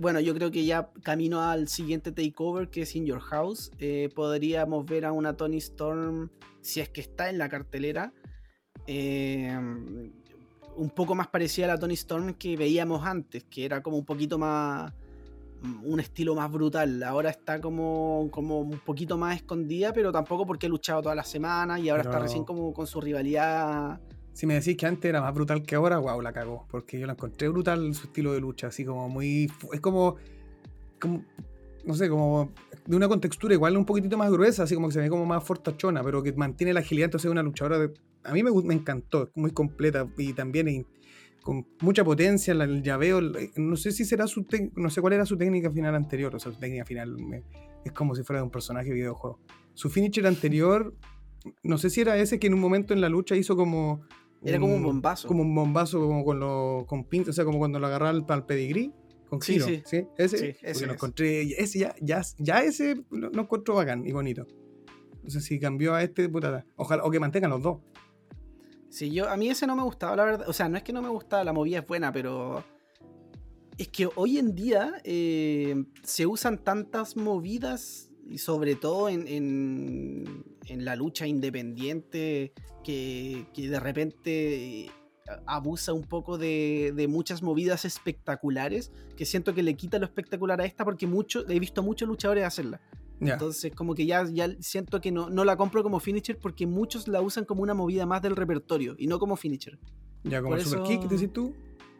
[0.00, 3.72] Bueno, yo creo que ya camino al siguiente takeover que es In Your House.
[3.78, 6.30] Eh, podríamos ver a una Tony Storm,
[6.62, 8.14] si es que está en la cartelera,
[8.86, 9.58] eh,
[10.76, 14.04] un poco más parecida a la Tony Storm que veíamos antes, que era como un
[14.04, 14.92] poquito más
[15.84, 17.02] un estilo más brutal.
[17.02, 21.28] Ahora está como, como un poquito más escondida, pero tampoco porque ha luchado todas las
[21.28, 24.00] semanas y ahora está recién como con su rivalidad.
[24.32, 26.66] Si me decís que antes era más brutal que ahora, wow, la cagó.
[26.70, 29.50] Porque yo la encontré brutal su estilo de lucha, así como muy.
[29.72, 30.16] Es como.
[30.98, 31.22] como
[31.84, 32.52] no sé, como
[32.86, 35.42] de una contextura igual un poquitito más gruesa, así como que se ve como más
[35.42, 37.06] fortachona, pero que mantiene la agilidad.
[37.06, 37.78] Entonces, es una luchadora.
[37.78, 37.92] De,
[38.24, 40.86] a mí me, me encantó, muy completa y también
[41.42, 43.20] con mucha potencia, el llaveo,
[43.56, 46.52] no sé si será su no sé cuál era su técnica final anterior, o sea,
[46.52, 47.16] su técnica final
[47.84, 49.40] es como si fuera de un personaje de videojuego.
[49.74, 50.94] Su finisher anterior,
[51.62, 54.02] no sé si era ese que en un momento en la lucha hizo como
[54.44, 55.28] era como un bombazo.
[55.28, 58.24] Como un bombazo como con los con pintas, o sea, como cuando lo agarraba al,
[58.28, 58.92] al pedigrí
[59.28, 60.06] con giro, sí, sí.
[60.18, 64.12] Ese, sí, ese lo encontré, ese ya, ya, ya ese lo, lo, encontró bacán y
[64.12, 64.46] bonito.
[65.22, 66.66] No sé si cambió a este, putada.
[66.76, 67.78] Ojalá, o que mantengan los dos.
[68.92, 70.48] Sí, yo, a mí ese no me gustaba, la verdad.
[70.50, 72.62] O sea, no es que no me gustaba, la movida es buena, pero.
[73.78, 80.44] Es que hoy en día eh, se usan tantas movidas y sobre todo en, en,
[80.66, 82.52] en la lucha independiente
[82.84, 84.90] que, que de repente
[85.46, 90.60] abusa un poco de, de, muchas movidas espectaculares que siento que le quita lo espectacular
[90.60, 92.82] a esta porque mucho, he visto muchos luchadores hacerla.
[93.22, 93.34] Yeah.
[93.34, 97.06] Entonces como que ya, ya siento que no, no la compro como finisher porque muchos
[97.06, 99.78] la usan como una movida más del repertorio y no como finisher.
[100.24, 100.88] Ya como Por super eso...
[100.88, 101.54] kick, decís tú.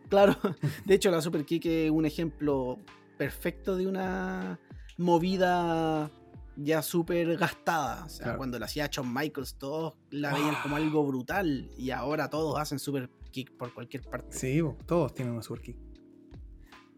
[0.09, 0.37] Claro,
[0.85, 2.79] de hecho la super kick es un ejemplo
[3.17, 4.59] perfecto de una
[4.99, 6.11] movida
[6.57, 8.05] ya súper gastada.
[8.05, 8.39] O sea, claro.
[8.39, 11.71] cuando la hacía Shawn Michaels, todos la veían como algo brutal.
[11.79, 14.37] Y ahora todos hacen super kick por cualquier parte.
[14.37, 15.77] Sí, todos tienen una super kick.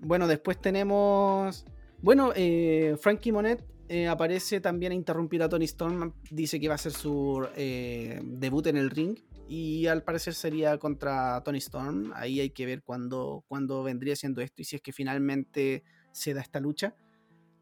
[0.01, 1.67] Bueno, después tenemos.
[2.01, 6.12] Bueno, eh, Frankie Monet eh, aparece también a interrumpir a Tony Storm.
[6.31, 9.18] Dice que va a ser su eh, debut en el ring.
[9.47, 12.12] Y al parecer sería contra Tony Storm.
[12.14, 16.33] Ahí hay que ver cuándo, cuándo vendría siendo esto y si es que finalmente se
[16.33, 16.94] da esta lucha.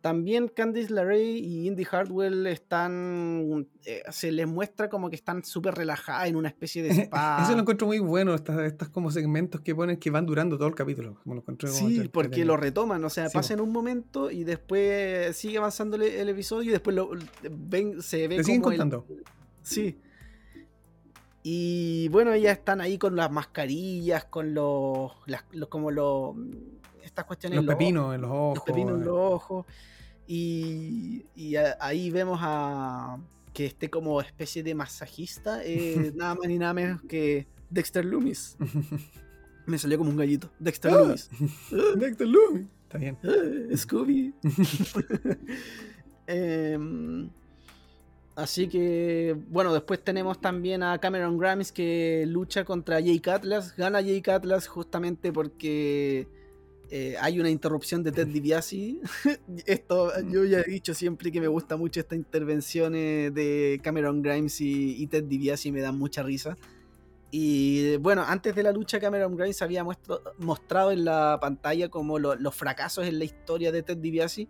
[0.03, 3.69] También Candice LeRae y Indy Hardwell están.
[3.85, 7.39] Eh, se les muestra como que están súper relajadas en una especie de spa.
[7.45, 10.67] Eso lo encuentro muy bueno, estas, estas como segmentos que ponen que van durando todo
[10.67, 11.21] el capítulo.
[11.23, 14.43] Como lo encontré sí, porque lo retoman, o sea, sí, pasa en un momento y
[14.43, 17.11] después sigue avanzando el, el episodio y después lo,
[17.49, 19.07] ven, se ve Te siguen contando.
[19.09, 19.23] El,
[19.63, 19.97] sí.
[21.45, 25.13] Y bueno, ellas están ahí con las mascarillas, con los.
[25.27, 26.35] Las, los como los.
[27.03, 27.57] Estas cuestiones.
[27.57, 28.55] Los, los pepinos ojos, en los ojos.
[28.57, 29.67] Los pepinos en los ojos.
[30.27, 33.19] Y, y a, ahí vemos a
[33.53, 38.57] que esté como especie de masajista, eh, nada más ni nada menos que Dexter Loomis.
[39.67, 40.51] Me salió como un gallito.
[40.59, 41.31] Dexter ah, Loomis.
[41.97, 42.67] Dexter Loomis.
[42.85, 43.17] Está bien.
[43.23, 44.35] Uh, Scooby.
[46.27, 46.79] eh,
[48.35, 53.77] así que, bueno, después tenemos también a Cameron Grimes que lucha contra Jake Atlas.
[53.77, 56.27] Gana Jake Atlas justamente porque
[56.95, 58.99] eh, hay una interrupción de Ted DiBiase.
[59.65, 64.61] Esto yo ya he dicho siempre que me gusta mucho estas intervenciones de Cameron Grimes
[64.61, 66.55] y, y Ted DiBiase me dan mucha risa.
[67.31, 72.19] Y bueno, antes de la lucha Cameron Grimes había muestro, mostrado en la pantalla como
[72.19, 74.47] lo, los fracasos en la historia de Ted DiBiase.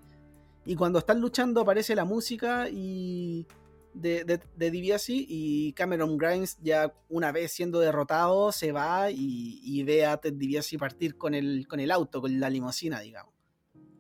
[0.65, 3.47] Y cuando están luchando aparece la música y
[3.95, 9.61] de, de, de DiBiase y Cameron Grimes ya una vez siendo derrotado se va y,
[9.63, 13.33] y ve a Ted DiBiase partir con el, con el auto, con la limusina, digamos.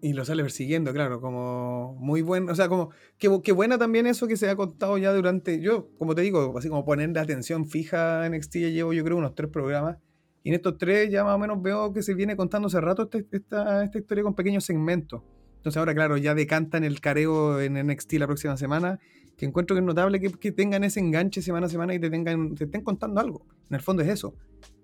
[0.04, 4.08] Y lo sale persiguiendo, claro, como muy bueno, o sea, como que, que, buena también
[4.08, 7.20] eso que se ha contado ya durante, yo, como te digo, así como poner la
[7.20, 9.98] atención fija en NXT, ya llevo yo creo unos tres programas,
[10.42, 13.04] y en estos tres ya más o menos veo que se viene contando hace rato
[13.04, 15.22] este, esta, esta historia con pequeños segmentos.
[15.58, 18.98] Entonces ahora, claro, ya decantan el careo en NXT la próxima semana
[19.36, 22.10] que encuentro que es notable que, que, tengan ese enganche semana a semana y te,
[22.10, 23.46] tengan, te estén contando algo.
[23.68, 24.34] En el fondo es eso.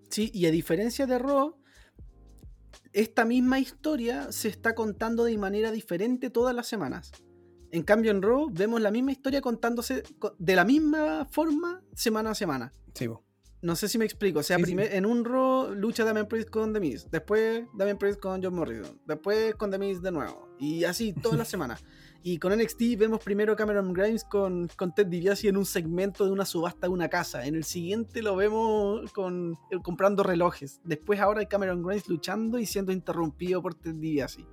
[0.09, 1.57] Sí, y a diferencia de Raw,
[2.93, 7.13] esta misma historia se está contando de manera diferente todas las semanas.
[7.71, 10.03] En cambio, en Raw vemos la misma historia contándose
[10.39, 12.73] de la misma forma semana a semana.
[12.95, 13.21] Sí, vos.
[13.61, 14.39] No sé si me explico.
[14.39, 14.97] O sea, sí, primer, sí.
[14.97, 17.11] en un Raw lucha Damian Priest con The Miz.
[17.11, 19.01] Después Damian Priest con John Morrison.
[19.05, 20.49] Después con The Miz de nuevo.
[20.59, 21.85] Y así todas las semanas.
[22.23, 26.33] Y con NXT vemos primero Cameron Grimes con, con Ted DiBiase en un segmento de
[26.33, 27.47] una subasta de una casa.
[27.47, 30.81] En el siguiente lo vemos con, eh, comprando relojes.
[30.85, 34.45] Después ahora hay Cameron Grimes luchando y siendo interrumpido por Ted DiBiase.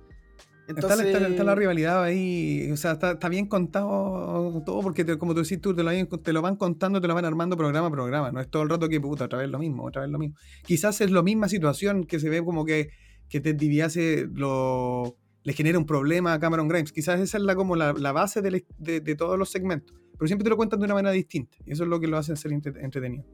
[0.68, 1.06] Entonces...
[1.06, 5.16] Está, está, está, la rivalidad ahí, o sea, está, está bien contado todo porque te,
[5.16, 7.86] como tú decís tú, te lo, te lo, van contando, te lo van armando programa
[7.86, 10.10] a programa, no es todo el rato que puta, otra vez lo mismo, otra vez
[10.10, 10.36] lo mismo.
[10.64, 12.90] Quizás es la misma situación que se ve como que,
[13.28, 16.90] que Ted DiBiase lo le genera un problema a Cameron Grimes.
[16.90, 19.96] Quizás esa es la, como la, la base de, de, todos los segmentos.
[20.18, 21.56] Pero siempre te lo cuentan de una manera distinta.
[21.64, 23.24] Y eso es lo que lo hace ser entretenido.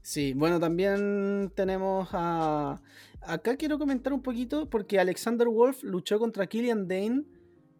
[0.00, 2.80] Sí, bueno, también tenemos a...
[3.20, 7.24] Acá quiero comentar un poquito porque Alexander Wolf luchó contra Killian Dane.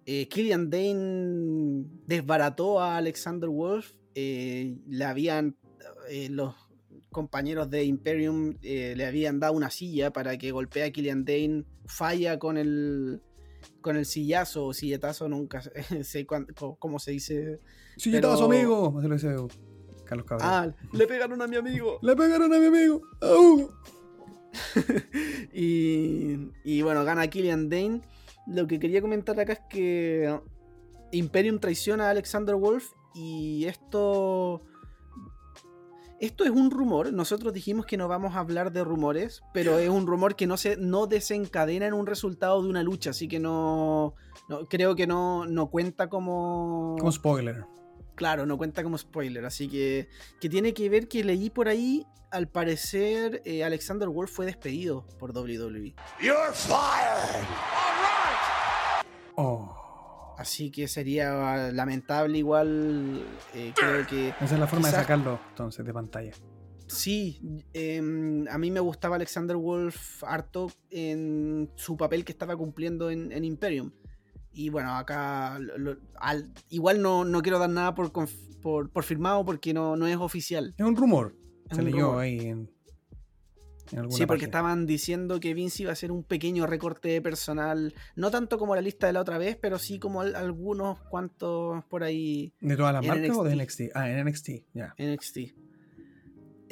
[0.04, 3.92] Eh, Killian Dane desbarató a Alexander Wolf.
[4.14, 5.56] Eh, le habían...
[6.10, 6.54] Eh, los
[7.12, 11.64] compañeros de Imperium eh, le habían dado una silla para que golpee a Killian Dane,
[11.86, 13.22] falla con el
[13.80, 15.62] con el sillazo o silletazo, nunca
[16.02, 17.60] sé cuándo, cómo se dice.
[17.96, 18.86] Silletazo, pero...
[18.86, 19.00] amigo.
[20.04, 20.62] Carlos Cabrera.
[20.62, 21.98] Ah, le pegaron a mi amigo.
[22.02, 23.02] le pegaron a mi amigo.
[23.22, 23.68] Uh.
[25.52, 28.02] y, y bueno, gana Killian Dane.
[28.46, 30.40] Lo que quería comentar acá es que
[31.12, 34.62] Imperium traiciona a Alexander Wolf y esto
[36.22, 39.88] esto es un rumor, nosotros dijimos que no vamos a hablar de rumores, pero es
[39.88, 43.40] un rumor que no, se, no desencadena en un resultado de una lucha, así que
[43.40, 44.14] no,
[44.48, 46.94] no creo que no, no cuenta como...
[47.00, 47.64] Como spoiler.
[48.14, 50.08] Claro, no cuenta como spoiler, así que,
[50.40, 55.04] que tiene que ver que leí por ahí, al parecer eh, Alexander Wolf fue despedido
[55.18, 55.92] por WWE.
[56.20, 57.34] You're fired.
[57.34, 59.06] All right.
[59.34, 59.81] Oh.
[60.38, 63.22] Así que sería lamentable igual.
[63.54, 66.32] eh, creo que Esa es la forma de sacarlo entonces de pantalla.
[66.86, 67.40] sí,
[67.72, 73.32] em, a mí me gustaba Alexander Wolf harto en su papel que estaba cumpliendo en,
[73.32, 73.92] en Imperium.
[74.54, 78.12] Y bueno, acá lo- al- igual no, no quiero dar nada por,
[78.60, 80.74] por, por firmado porque no, no es oficial.
[80.76, 81.34] Es un rumor.
[81.70, 82.20] Es Se un leyó rumor.
[82.22, 82.70] ahí en,
[83.92, 84.44] en Sí, porque página.
[84.46, 88.74] estaban diciendo que Vince iba a hacer un pequeño recorte de personal, no tanto como
[88.74, 92.76] la lista de la otra vez, pero sí como al- algunos cuantos por ahí ¿De
[92.76, 93.80] todas las marcas o de NXT.
[93.94, 94.94] Ah, en NXT, ya.
[94.98, 95.38] NXT.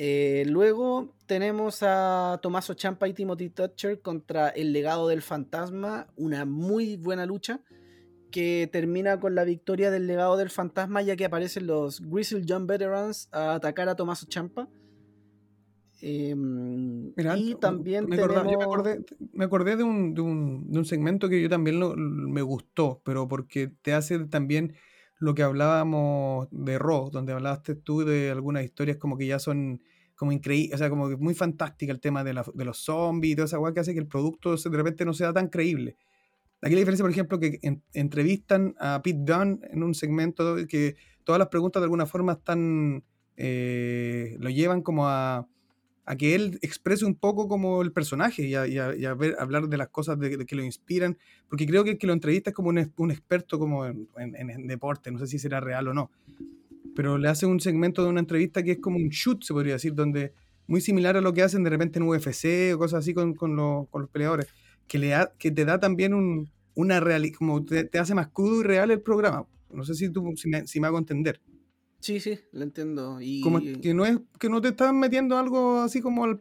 [0.02, 6.46] Eh, luego tenemos a Tommaso Ciampa y Timothy Thatcher contra el legado del fantasma, una
[6.46, 7.60] muy buena lucha
[8.30, 12.66] que termina con la victoria del legado del fantasma ya que aparecen los Grizzle John
[12.66, 14.68] Veterans a atacar a Tommaso Ciampa.
[17.16, 20.20] Mira, y antes- también me, acordaba- yo me tenemos- acordé, me acordé de, un, de,
[20.20, 24.74] un, de un segmento que yo también lo- me gustó, pero porque te hace también
[25.18, 29.82] lo que hablábamos de Raw, donde hablaste tú de algunas historias como que ya son
[30.16, 33.32] como increíbles, o sea, como que muy fantástica el tema de, la- de los zombies
[33.32, 35.96] y toda esa weá que hace que el producto de repente no sea tan creíble.
[36.62, 40.96] Aquí la diferencia, por ejemplo, que en- entrevistan a Pete Dunne en un segmento que
[41.24, 43.02] todas las preguntas de alguna forma están,
[43.36, 45.46] eh, lo llevan como a,
[46.06, 49.14] a que él exprese un poco como el personaje y a, y a- y a
[49.14, 51.16] ver, hablar de las cosas de, de que lo inspiran,
[51.48, 55.10] porque creo que que lo entrevista como un, un experto como en, en- en deporte,
[55.10, 56.10] no sé si será real o no,
[56.94, 59.74] pero le hace un segmento de una entrevista que es como un shoot, se podría
[59.74, 60.32] decir, donde
[60.66, 63.56] muy similar a lo que hacen de repente en UFC o cosas así con, con
[63.56, 64.48] los, con los peleadores,
[64.88, 68.28] que, le da- que te da también un, una realidad, como te, te hace más
[68.28, 69.46] crudo y real el programa.
[69.72, 71.40] No sé si, tú, si, me, si me hago entender.
[72.00, 73.18] Sí, sí, lo entiendo.
[73.20, 76.40] Y Como que no es que no te están metiendo algo así como al,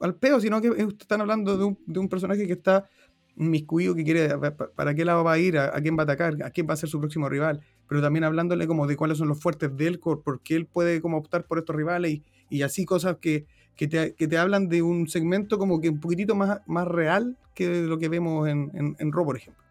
[0.00, 2.88] al peo, sino que es- están hablando de un, de un personaje que está
[3.36, 6.00] inmiscuido, que quiere pa- pa- para qué lado va a ir, a, a quién va
[6.00, 8.96] a atacar, a quién va a ser su próximo rival, pero también hablándole como de
[8.96, 11.76] cuáles son los fuertes de él, por por qué él puede como optar por estos
[11.76, 13.46] rivales y, y así cosas que,
[13.76, 17.36] que, te, que te hablan de un segmento como que un poquitito más, más real
[17.54, 19.62] que lo que vemos en, en, en Raw, por ejemplo.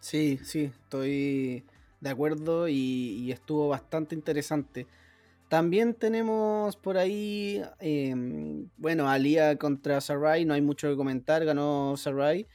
[0.00, 1.64] Sí, sí, estoy
[2.02, 4.86] de acuerdo y, y estuvo bastante interesante.
[5.48, 11.94] También tenemos por ahí, em, bueno, Alia contra Sarai, no hay mucho que comentar, ganó
[11.96, 12.46] Sarai.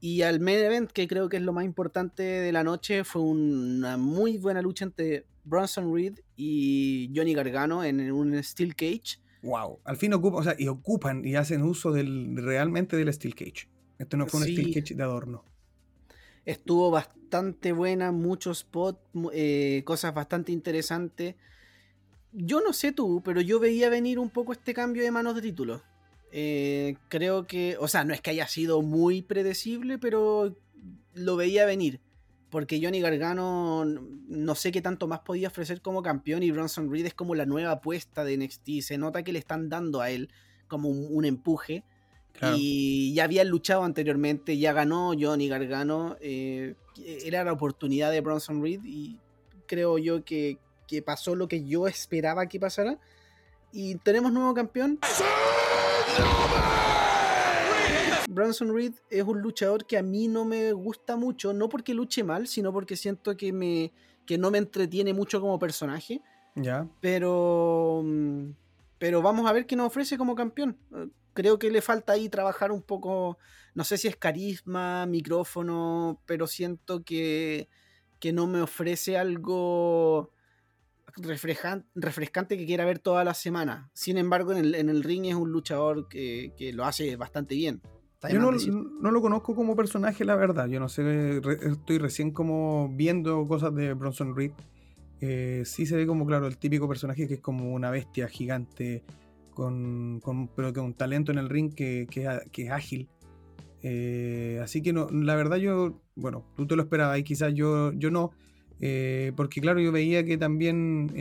[0.00, 3.22] Y al main event, que creo que es lo más importante de la noche, fue
[3.22, 9.18] una muy buena lucha entre Bronson Reed y Johnny Gargano en un Steel Cage.
[9.42, 9.78] Wow.
[9.84, 13.68] Al fin ocupan, o sea, y ocupan y hacen uso del, realmente del Steel Cage.
[13.98, 14.52] Esto no fue un Sí.
[14.56, 15.44] Steel Cage de adorno.
[16.46, 19.00] Estuvo bastante buena, muchos spots,
[19.32, 21.34] eh, cosas bastante interesantes.
[22.32, 25.42] Yo no sé tú, pero yo veía venir un poco este cambio de manos de
[25.42, 25.82] título.
[26.30, 30.56] Eh, creo que, o sea, no es que haya sido muy predecible, pero
[31.14, 32.00] lo veía venir.
[32.48, 37.06] Porque Johnny Gargano no sé qué tanto más podía ofrecer como campeón y Bronson Reed
[37.06, 38.82] es como la nueva apuesta de NXT.
[38.82, 40.30] Se nota que le están dando a él
[40.68, 41.82] como un empuje.
[42.38, 42.56] Claro.
[42.58, 46.16] Y ya habían luchado anteriormente, ya ganó Johnny Gargano.
[46.20, 49.18] eh, era la oportunidad de Bronson Reed y
[49.66, 52.98] creo yo que, que pasó lo que yo esperaba que pasara.
[53.72, 54.98] Y tenemos nuevo campeón.
[58.28, 62.22] Bronson Reed es un luchador que a mí no me gusta mucho, no porque luche
[62.22, 63.92] mal, sino porque siento que, me,
[64.26, 66.20] que no me entretiene mucho como personaje.
[66.54, 66.88] Ya.
[67.00, 68.50] Pero, mm,
[68.98, 70.76] pero vamos a ver qué nos ofrece como campeón.
[71.34, 73.38] Creo que le falta ahí trabajar un poco,
[73.74, 77.68] no sé si es carisma, micrófono, pero siento que,
[78.18, 80.32] que no me ofrece algo
[81.94, 83.90] refrescante que quiera ver toda la semana.
[83.94, 87.54] Sin embargo, en el, en el ring es un luchador que, que lo hace bastante
[87.54, 87.80] bien.
[88.30, 90.66] Yo no, lo conozco como personaje, la verdad.
[90.68, 94.52] Yo no sé, re- estoy recién como viendo cosas de Bronson Reed.
[95.20, 99.02] Eh, sí se ve como, claro, el típico personaje que es como una bestia gigante,
[99.54, 100.20] con,
[100.54, 103.08] pero con un talento en el ring que, que es ágil.
[103.82, 107.92] Eh, así que no, la verdad yo, bueno, tú te lo esperabas y quizás yo,
[107.92, 108.32] yo no,
[108.80, 111.12] eh, porque claro, yo veía que también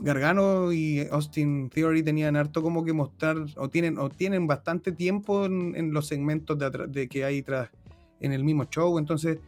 [0.00, 5.44] Gargano y Austin Theory tenían harto como que mostrar, o tienen, o tienen bastante tiempo
[5.46, 7.70] en, los segmentos de que hay tras
[8.20, 9.38] en el mismo show, entonces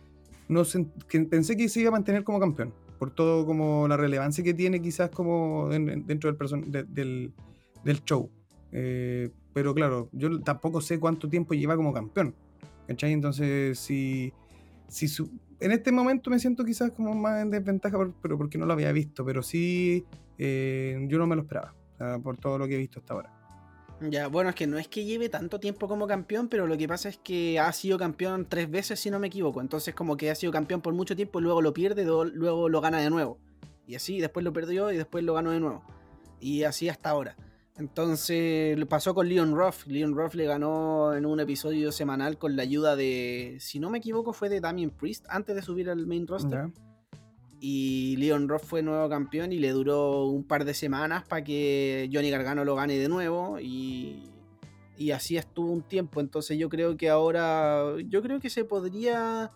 [0.50, 0.64] no
[1.08, 4.52] que pensé que se iba a mantener como campeón, por todo como la relevancia que
[4.52, 7.32] tiene quizás como en- en- dentro del, de- del,
[8.04, 8.30] show.
[8.72, 12.34] Eh, pero claro, yo tampoco sé cuánto tiempo lleva como campeón.
[12.86, 13.12] ¿Cachai?
[13.12, 14.32] Entonces, si,
[14.88, 15.06] si
[15.60, 18.90] en este momento me siento quizás como más en desventaja, pero porque no lo había
[18.92, 20.04] visto, pero sí,
[20.38, 23.14] eh, yo no me lo esperaba, o sea, por todo lo que he visto hasta
[23.14, 23.32] ahora.
[24.08, 26.88] Ya, bueno, es que no es que lleve tanto tiempo como campeón, pero lo que
[26.88, 29.60] pasa es que ha sido campeón tres veces, si no me equivoco.
[29.60, 32.98] Entonces, como que ha sido campeón por mucho tiempo, luego lo pierde, luego lo gana
[32.98, 33.38] de nuevo.
[33.86, 35.82] Y así, después lo perdió y después lo ganó de nuevo.
[36.40, 37.36] Y así hasta ahora.
[37.76, 39.86] Entonces, pasó con Leon Ruff.
[39.86, 43.98] Leon Ruff le ganó en un episodio semanal con la ayuda de, si no me
[43.98, 46.70] equivoco, fue de Damien Priest antes de subir al main roster.
[47.62, 52.08] Y Leon Ross fue nuevo campeón y le duró un par de semanas para que
[52.10, 53.60] Johnny Gargano lo gane de nuevo.
[53.60, 54.30] Y,
[54.96, 56.20] y así estuvo un tiempo.
[56.20, 57.84] Entonces yo creo que ahora.
[58.08, 59.50] Yo creo que se podría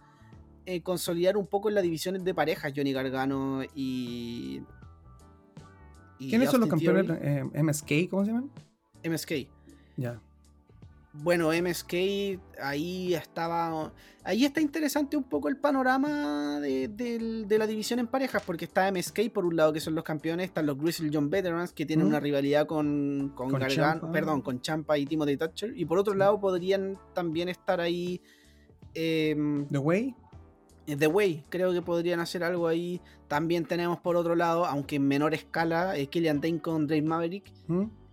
[0.66, 4.62] eh, consolidar un poco en las divisiones de parejas Johnny Gargano y.
[6.18, 7.10] ¿Quiénes son los campeones?
[7.22, 8.10] Eh, ¿MSK?
[8.10, 8.50] ¿Cómo se llaman?
[9.02, 9.48] MSK.
[9.96, 10.20] Ya.
[11.22, 11.94] Bueno, MSK
[12.60, 13.92] ahí estaba.
[14.24, 19.30] Ahí está interesante un poco el panorama de, la división en parejas, porque está MSK
[19.32, 22.18] por un lado, que son los campeones, están los Grizzly John Veterans, que tienen una
[22.18, 23.52] rivalidad con, con,
[24.12, 25.72] perdón, con Champa y Timothy Thatcher.
[25.76, 28.20] Y por otro lado, podrían también estar ahí.
[28.92, 30.14] Em, The Way.
[30.86, 33.00] Eh, The Way, creo que podrían hacer algo ahí.
[33.28, 37.52] También tenemos por otro lado, aunque en menor escala, Killian Dane con Dave Maverick.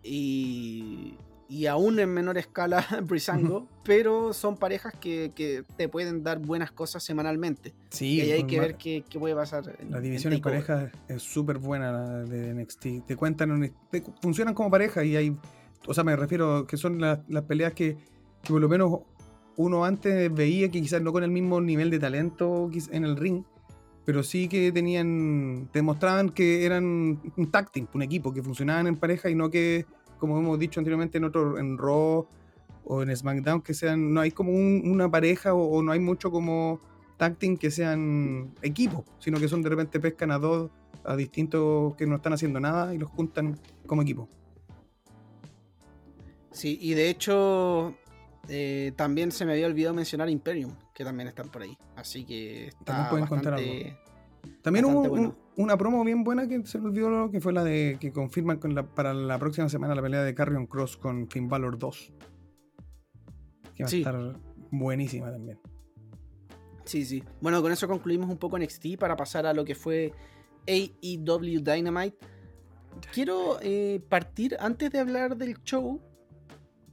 [0.04, 1.16] Y
[1.52, 7.04] y aún en menor escala Brisango, pero son parejas que, te pueden dar buenas cosas
[7.04, 7.74] semanalmente.
[7.90, 9.66] Sí, y ahí hay que ver qué, puede pasar.
[9.90, 13.06] la división en, parejas es súper buena la de NXT.
[13.06, 13.70] Te cuentan,
[14.22, 15.36] funcionan como pareja y hay,
[15.88, 17.98] o sea, me refiero que son las, peleas que,
[18.48, 19.00] por lo menos
[19.58, 23.44] uno antes veía que quizás no con el mismo nivel de talento en el ring,
[24.06, 29.30] pero sí que tenían, demostraban que eran un team, un equipo, que funcionaban en pareja
[29.30, 29.86] y no que
[30.22, 32.28] como hemos dicho anteriormente en otro, en Raw
[32.86, 36.80] o en SmackDown, que sean, no hay como una pareja o, no hay mucho como
[37.18, 40.70] tag team que sean equipos, sino que son de repente pescan a dos,
[41.04, 44.30] a distintos que no están haciendo nada y los juntan como equipo.
[46.52, 47.96] Sí, y de hecho
[48.48, 51.76] eh, también se me había olvidado mencionar Imperium, que también están por ahí.
[51.96, 53.98] Así que está bastante,
[54.62, 58.12] también hubo una promo bien buena que se me olvidó, que fue la de que
[58.12, 58.60] confirman
[58.96, 62.14] para la próxima semana la pelea de Carrion Cross con Finn Balor 2.
[63.76, 64.40] Que va a estar
[64.72, 65.60] buenísima también.
[66.86, 67.24] Sí, sí.
[67.42, 70.14] Bueno, con eso concluimos un poco NXT para pasar a lo que fue
[70.68, 72.18] AEW Dynamite.
[73.14, 76.02] Quiero eh, partir, antes de hablar del show,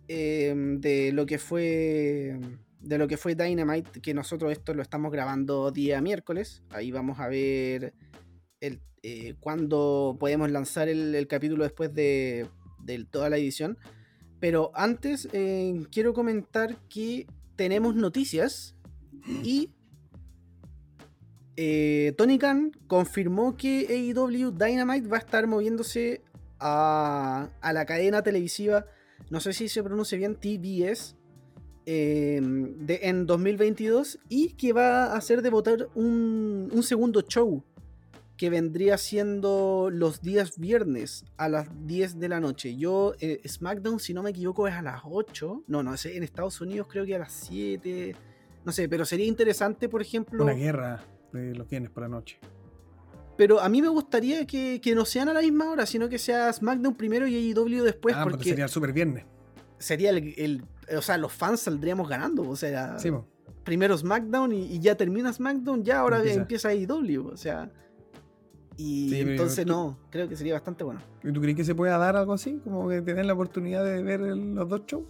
[0.07, 2.39] eh, de lo que fue
[2.81, 6.63] de lo que fue Dynamite, que nosotros esto lo estamos grabando día miércoles.
[6.71, 7.93] Ahí vamos a ver
[8.61, 12.49] el, eh, cuándo podemos lanzar el, capítulo después de,
[13.11, 13.79] toda la edición.
[14.41, 18.77] Pero antes eh, quiero comentar que tenemos noticias
[19.43, 19.73] y
[21.57, 26.23] eh, Tony Khan confirmó que AEW Dynamite va a estar moviéndose
[26.61, 28.87] a, a la cadena televisiva,
[29.31, 31.17] no sé si se pronuncia bien, TBS,
[31.85, 37.65] de, en 2022 y que va a hacer debutar un, un segundo show
[38.39, 42.77] que vendría siendo los días viernes a las 10 de la noche.
[42.77, 45.65] Yo, eh, SmackDown, si no me equivoco, es a las 8.
[45.67, 48.15] No, no, en Estados Unidos creo que a las 7.
[48.65, 50.45] No sé, pero sería interesante, por ejemplo.
[50.45, 52.39] Una guerra de los viernes por la noche.
[53.37, 56.19] Pero a mí me gustaría que, que, no sean a la misma hora, sino que
[56.19, 58.15] sea SmackDown primero y AEW después.
[58.17, 59.25] Ah, porque sería el super viernes.
[59.79, 60.65] Sería el,
[60.97, 62.49] o sea, los fans saldríamos ganando.
[62.49, 62.97] O sea,
[63.65, 67.27] primero SmackDown y, ya termina SmackDown, ya ahora empieza, AEW.
[67.27, 67.69] O sea.
[68.79, 71.01] Y entonces no, creo que sería bastante bueno.
[71.23, 72.61] ¿Y tú crees que se pueda dar algo así?
[72.65, 75.05] Como que tener la oportunidad de ver los dos shows.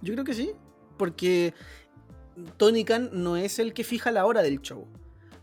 [0.00, 0.52] Yo creo que sí.
[0.96, 1.52] Porque
[2.56, 4.86] Tony Khan no es el que fija la hora del show.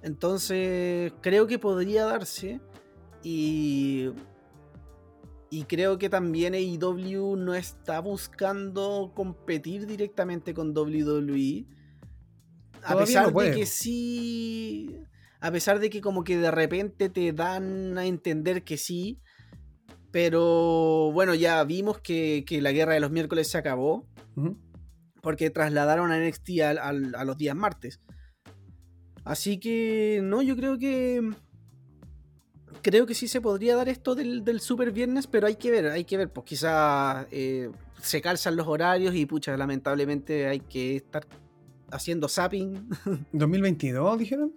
[0.02, 2.62] Entonces, creo que podría darse.
[3.22, 4.12] Y
[5.50, 11.66] y creo que también AEW no está buscando competir directamente con WWE.
[12.84, 15.00] A pesar de que sí.
[15.40, 19.20] A pesar de que como que de repente te dan a entender que sí.
[20.12, 24.08] Pero bueno, ya vimos que, la guerra de los miércoles se acabó.
[25.22, 28.00] Porque trasladaron a NXT a los días martes.
[29.26, 31.22] Así que no, yo creo que
[32.82, 36.06] creo que sí se podría dar esto del, super viernes, pero hay que ver, hay
[36.06, 37.70] que ver, pues quizás eh,
[38.02, 41.28] se calzan los horarios y pucha, lamentablemente hay que estar
[41.92, 42.88] haciendo zapping.
[43.34, 44.54] ¿2022 dijeron?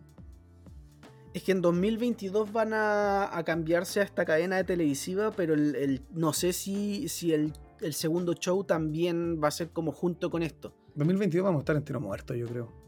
[1.33, 6.33] Es que en 2022 van a, cambiarse a esta cadena de televisiva, pero el, no
[6.33, 7.53] sé si, si el,
[7.93, 10.75] segundo show también va a ser como junto con esto.
[10.97, 12.81] 2022 vamos a estar entero muertos, yo creo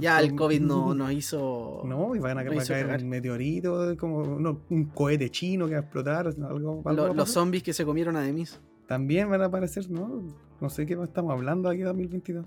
[0.00, 1.82] ya el COVID no nos hizo.
[1.84, 6.26] No, y van a, caer un meteorito, como un cohete chino que va a explotar.
[6.26, 8.60] Algo, los zombies que se comieron a Demis.
[8.86, 10.22] también van a aparecer, ¿no?
[10.60, 12.46] No sé qué estamos hablando aquí en 2022.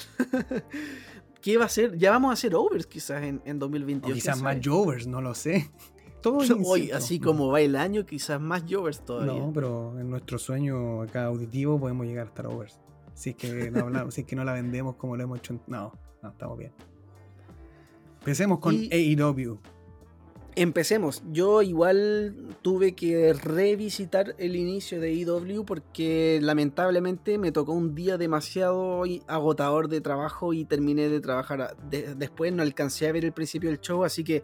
[1.40, 1.96] ¿Qué va a ser?
[1.96, 4.10] Ya vamos a hacer overs quizás en, en 2022.
[4.10, 4.64] O quizás ¿quién más sabe?
[4.68, 5.70] jovers, no lo sé.
[6.22, 9.32] Todo es Hoy, así como va el año, quizás más Jovers todavía.
[9.32, 12.78] No, pero en nuestro sueño acá auditivo podemos llegar a estar overs.
[13.14, 15.54] Si es que no hablamos, si es que no la vendemos como lo hemos hecho.
[15.54, 16.72] en- No, no, estamos bien.
[18.18, 19.58] Empecemos con Y- AEW.
[20.56, 21.22] Empecemos.
[21.30, 28.18] Yo igual tuve que revisitar el inicio de IW porque lamentablemente me tocó un día
[28.18, 31.76] demasiado agotador de trabajo y terminé de trabajar.
[31.88, 34.42] de- después no alcancé a ver el principio del show, así que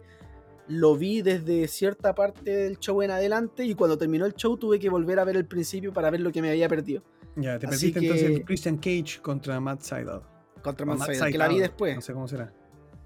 [0.69, 4.79] lo vi desde cierta parte del show en adelante y cuando terminó el show tuve
[4.79, 7.03] que volver a ver el principio para ver lo que me había perdido.
[7.35, 10.21] Ya, te perdiste entonces que- el Christian Cage contra Matt Seidel.
[10.63, 11.95] Contra Matt Matt Sydal, que la vi después.
[11.95, 12.53] No sé cómo será.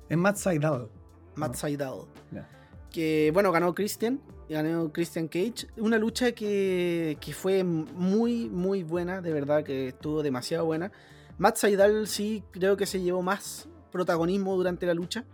[0.07, 0.87] Es Matt Seidel.
[1.35, 1.57] Matt No.
[1.57, 1.99] Sydal.
[2.31, 2.47] Ya.
[2.91, 4.19] Que bueno, ganó Christian,
[4.49, 5.67] ganó Christian Cage.
[5.77, 10.91] Una lucha que, que fue muy, muy buena, de verdad que estuvo demasiado buena.
[11.37, 15.25] Matt Sydal sí creo que se llevó más protagonismo durante la lucha.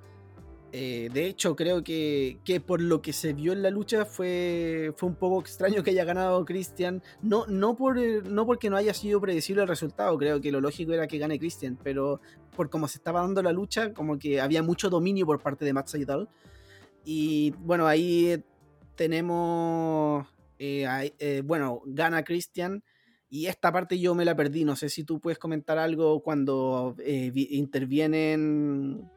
[0.73, 4.93] Eh, de hecho, creo que, que por lo que se vio en la lucha fue,
[4.97, 7.01] fue un poco extraño que haya ganado Christian.
[7.21, 10.93] No, no, por, no porque no haya sido predecible el resultado, creo que lo lógico
[10.93, 12.19] era que gane Christian, pero
[12.55, 15.73] por cómo se estaba dando la lucha, como que había mucho dominio por parte de
[15.73, 16.27] Matt Sydal.
[17.09, 18.43] Y bueno, ahí
[18.95, 20.27] tenemos.
[20.59, 22.83] eh, eh, bueno, gana Christian.
[23.29, 24.65] Y esta parte yo me la perdí.
[24.65, 29.09] No sé si tú puedes comentar algo cuando eh, vi- intervienen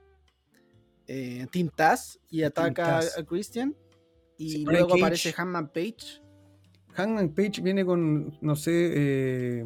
[1.08, 3.74] eh, Team Taz y ataca a- Christian.
[4.38, 5.00] Y Sí, luego Cage.
[5.02, 6.22] aparece Hanman Page.
[6.94, 9.64] Hangman Page viene con, no sé, eh,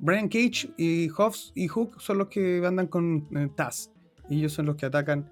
[0.00, 3.90] Brian Cage y Hobbs y Hook son los que andan con Taz.
[4.28, 5.30] Y ellos son los que atacan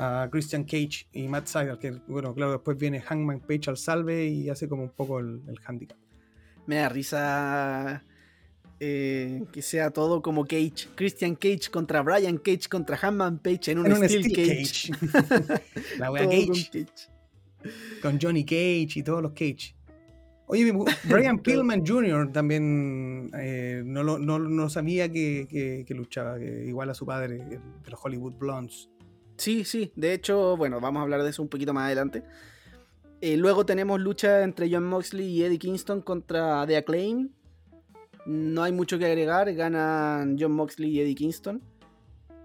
[0.00, 4.26] a Christian Cage y Matt Seidel, que bueno, claro, después viene Hangman Page al salve
[4.28, 5.98] y hace como un poco el, el handicap.
[6.66, 8.04] Me da risa
[8.80, 10.88] eh, que sea todo como Cage.
[10.94, 14.92] Christian Cage contra Brian Cage contra Hanman Page en un, En un Steel, Steel Cage.
[14.92, 15.62] Cage.
[15.98, 17.08] La wea Todo con Cage, Cage.
[18.02, 19.74] con Johnny Cage y todos los Cage.
[20.46, 20.72] Oye,
[21.04, 22.30] Brian Pillman Jr.
[22.32, 27.04] también eh, no, lo, no, no sabía que, que- que luchaba, que igual a su
[27.04, 28.88] padre, de los Hollywood Blondes.
[29.38, 29.92] Sí, sí.
[29.96, 32.22] De hecho, bueno, vamos a hablar de eso un poquito más adelante.
[33.20, 37.30] Eh, luego tenemos lucha entre John Moxley y Eddie Kingston contra The Acclaim.
[38.26, 39.52] No hay mucho que agregar.
[39.54, 41.62] Ganan John Moxley y Eddie Kingston.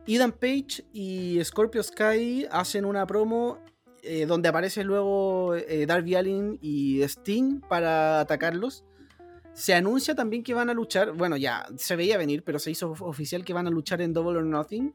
[0.07, 3.57] Ethan Page y Scorpio Sky hacen una promo
[4.01, 8.83] eh, donde aparece luego eh, Darby Allin y Sting para atacarlos.
[9.53, 11.13] Se anuncia también que van a luchar.
[11.13, 14.11] Bueno, ya se veía venir, pero se hizo of- oficial que van a luchar en
[14.13, 14.93] Double or Nothing.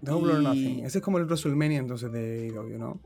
[0.00, 0.84] Double or Nothing.
[0.84, 3.00] Ese es como el WrestleMania entonces de AEW, ¿no?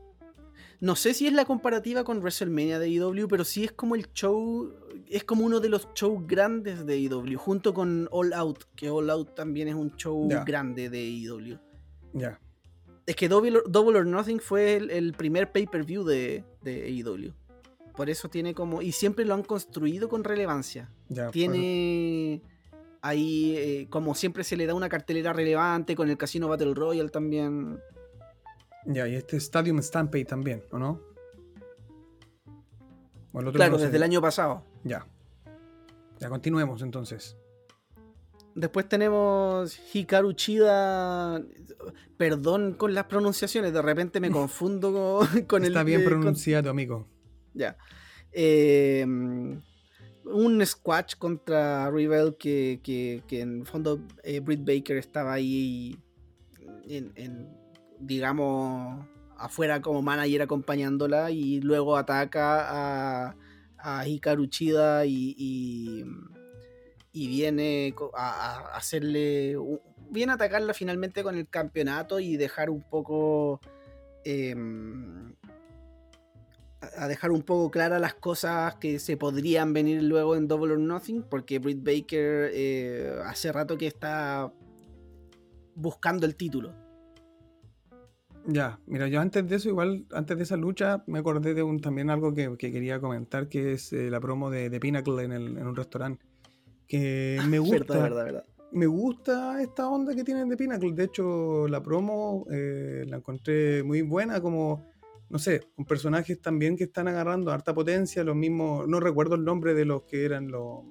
[0.81, 4.11] No sé si es la comparativa con WrestleMania de IW, pero sí es como el
[4.13, 4.73] show,
[5.07, 9.09] es como uno de los shows grandes de IW, junto con All Out, que All
[9.09, 11.57] Out también es un show grande de IW.
[12.13, 12.39] Ya.
[13.05, 17.33] Es que Double or, Double or Nothing fue el, el primer pay-per-view de, de AEW.
[17.95, 20.91] Por eso tiene como, y siempre lo han construido con relevancia.
[21.07, 22.41] ya Tiene
[23.07, 27.09] ahí, eh, como siempre se le da una cartelera relevante, con el Casino Battle Royale
[27.09, 27.79] también.
[28.85, 31.01] ya, y este Stadium Stampede también, ¿o no?
[33.33, 34.63] O el otro Claro, no desde el año pasado.
[34.83, 35.05] Ya.
[36.19, 37.35] Ya continuemos entonces.
[38.55, 41.41] Después tenemos Hikaru Chida.
[42.17, 45.69] Perdón con las pronunciaciones, de repente me confundo con, con el.
[45.71, 47.07] Está bien con- pronunciado, amigo.
[47.53, 47.77] ya.
[48.31, 49.05] Eh,
[50.25, 55.97] un squash contra Rebel que, que- que en el fondo eh, Britt Baker estaba ahí,
[56.87, 57.47] en,
[57.99, 59.05] digamos,
[59.37, 63.35] afuera como manager acompañándola y luego ataca a,
[63.77, 69.55] a Hikaru Chida y, y, viene a, hacerle,
[70.09, 73.59] viene a atacarla finalmente con el campeonato y dejar un poco...
[74.23, 75.33] em,
[76.97, 80.79] a dejar un poco claras las cosas que se podrían venir luego en Double or
[80.79, 84.51] Nothing, porque Britt Baker eh, hace rato que está
[85.75, 86.73] buscando el título.
[88.47, 91.79] Ya, mira, yo antes de eso, igual, antes de esa lucha, me acordé de un
[91.81, 95.31] también algo que, que quería comentar, que es eh, la promo de, de Pinnacle en,
[95.31, 96.23] el- en un restaurante.
[96.87, 97.77] Que me gusta.
[97.93, 98.45] Verdad, verdad, verdad.
[98.71, 100.91] me gusta esta onda que tienen de Pinnacle.
[100.93, 104.85] De hecho, la promo eh, la encontré muy buena, como,
[105.29, 109.43] no sé, con personajes también que están agarrando harta potencia, los mismos, no recuerdo el
[109.43, 110.83] nombre de los que eran los...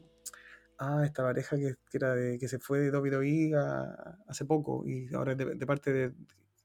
[0.78, 3.52] Ah, esta pareja que, que era de, que se fue de WWE
[4.26, 6.12] hace poco y ahora es de, de parte de...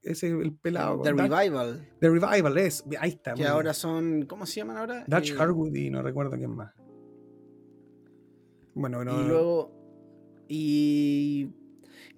[0.02, 1.02] Ese el pelado.
[1.02, 3.34] The Dutch- Revival, The Revival es, ahí está.
[3.34, 5.04] que ahora son, ¿cómo se llaman ahora?
[5.08, 6.74] Dutch Eh, Harwood y no recuerdo quién más.
[8.74, 9.72] Bueno, Y no, luego.
[10.48, 11.52] Y.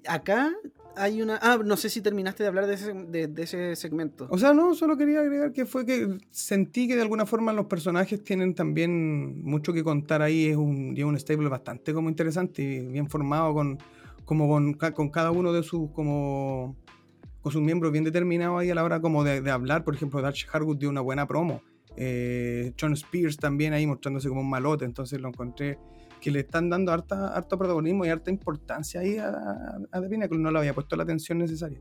[0.07, 0.51] Acá
[0.95, 1.39] hay una.
[1.41, 4.27] Ah, no sé si terminaste de hablar de ese, de, de ese segmento.
[4.29, 7.65] O sea, no, solo quería agregar que fue que sentí que de alguna forma los
[7.65, 10.47] personajes tienen también mucho que contar ahí.
[10.47, 13.77] Es un, es un stable bastante como interesante y bien formado con,
[14.25, 16.75] como con, con cada uno de sus como
[17.41, 19.83] con sus miembros bien determinados ahí a la hora como de, de hablar.
[19.83, 21.61] Por ejemplo, Darcy Harwood dio una buena promo.
[21.97, 24.85] Eh, John Spears también ahí mostrándose como un malote.
[24.85, 25.77] Entonces lo encontré
[26.21, 29.29] que le están dando harta, harto protagonismo y harta importancia ahí a,
[29.91, 30.37] a, The Pinnacle.
[30.37, 31.79] No le había puesto la atención necesaria.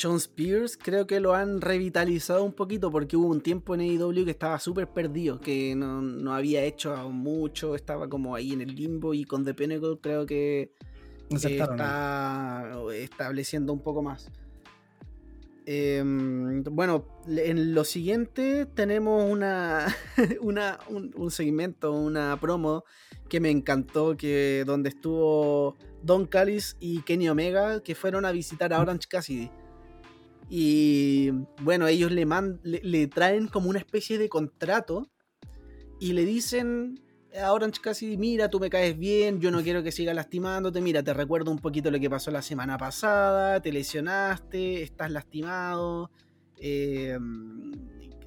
[0.00, 4.24] John Spears creo que lo han revitalizado un poquito porque hubo un tiempo en AEW
[4.24, 8.74] que estaba súper perdido, que no, no había hecho mucho, estaba como ahí en el
[8.74, 10.72] limbo y con The Pinnacle creo que
[11.30, 14.30] está estableciendo un poco más.
[15.64, 19.94] Em, bueno, en lo siguiente tenemos una,
[20.40, 22.84] una un, un segmento, una promo
[23.28, 28.72] que me encantó, que donde estuvo Don Callis y Kenny Omega, que fueron a visitar
[28.72, 29.50] a Orange Cassidy.
[30.50, 31.30] Y
[31.62, 35.08] bueno, ellos le, man- le, le traen como una especie de contrato
[36.00, 37.00] y le dicen
[37.40, 41.02] a Orange Cassidy, mira, tú me caes bien, yo no quiero que siga lastimándote, mira,
[41.02, 46.10] te recuerdo un poquito lo que pasó la semana pasada, te lesionaste, estás lastimado,
[46.58, 47.18] eh,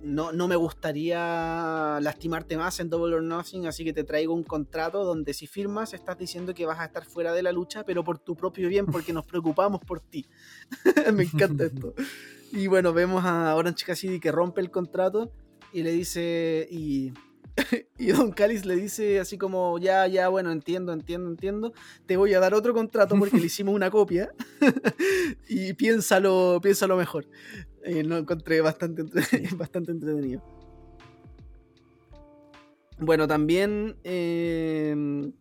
[0.05, 4.43] no, no me gustaría lastimarte más en Double or Nothing, así que te traigo un
[4.43, 8.03] contrato donde si firmas estás diciendo que vas a estar fuera de la lucha, pero
[8.03, 10.25] por tu propio bien, porque nos preocupamos por ti.
[11.13, 11.95] me encanta esto.
[12.51, 15.31] Y bueno, vemos a Orange Cassidy que rompe el contrato
[15.73, 17.11] y le dice, y,
[17.97, 21.73] y Don Callis le dice así como, ya, ya, bueno, entiendo, entiendo, entiendo,
[22.05, 24.31] te voy a dar otro contrato porque le hicimos una copia
[25.47, 27.25] y piénsalo, piénsalo mejor.
[27.83, 29.03] Eh, lo encontré bastante,
[29.55, 30.43] bastante entretenido.
[32.97, 35.31] Bueno, también eh,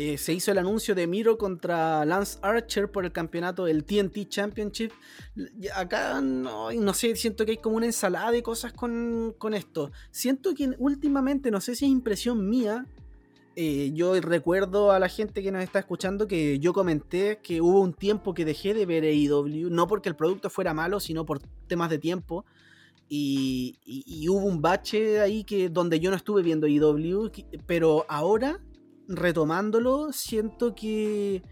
[0.00, 4.28] eh, se hizo el anuncio de Miro contra Lance Archer por el campeonato del TNT
[4.28, 4.92] Championship.
[5.74, 9.90] Acá no, no sé, siento que hay como una ensalada de cosas con, con esto.
[10.12, 12.86] Siento que últimamente, no sé si es impresión mía,
[13.56, 17.80] eh, yo recuerdo a la gente que nos está escuchando que yo comenté que hubo
[17.80, 21.40] un tiempo que dejé de ver AEW, no porque el producto fuera malo, sino por
[21.66, 22.44] temas de tiempo.
[23.08, 27.32] Y, hubo un bache ahí que donde yo no estuve viendo AEW,
[27.66, 28.60] pero ahora,
[29.08, 31.42] retomándolo, siento que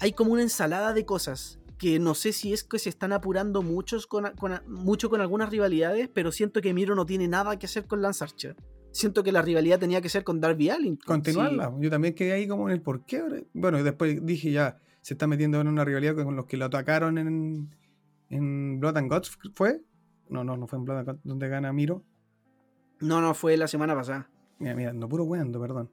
[0.00, 1.58] hay como una ensalada de cosas.
[1.78, 5.50] Que no sé si es que se están apurando muchos con, con- mucho con algunas
[5.50, 8.54] rivalidades, pero siento que Miro no tiene nada que hacer con Lance Archer.
[8.92, 10.96] Siento que la rivalidad tenía que ser con Darby Allin.
[11.04, 11.74] continuarla.
[11.80, 13.46] Yo también quedé ahí como en el por qué.
[13.52, 16.66] Bueno, y después dije ya, se está metiendo en una rivalidad con los que lo
[16.66, 17.74] atacaron en,
[18.28, 19.80] en Blood and Guts, ¿fue?
[20.28, 22.04] No, no, no fue en Blood and Guts donde gana Miro.
[23.00, 24.30] No, no, fue la semana pasada.
[24.60, 25.90] Mira, mira, no puro weando, perdón.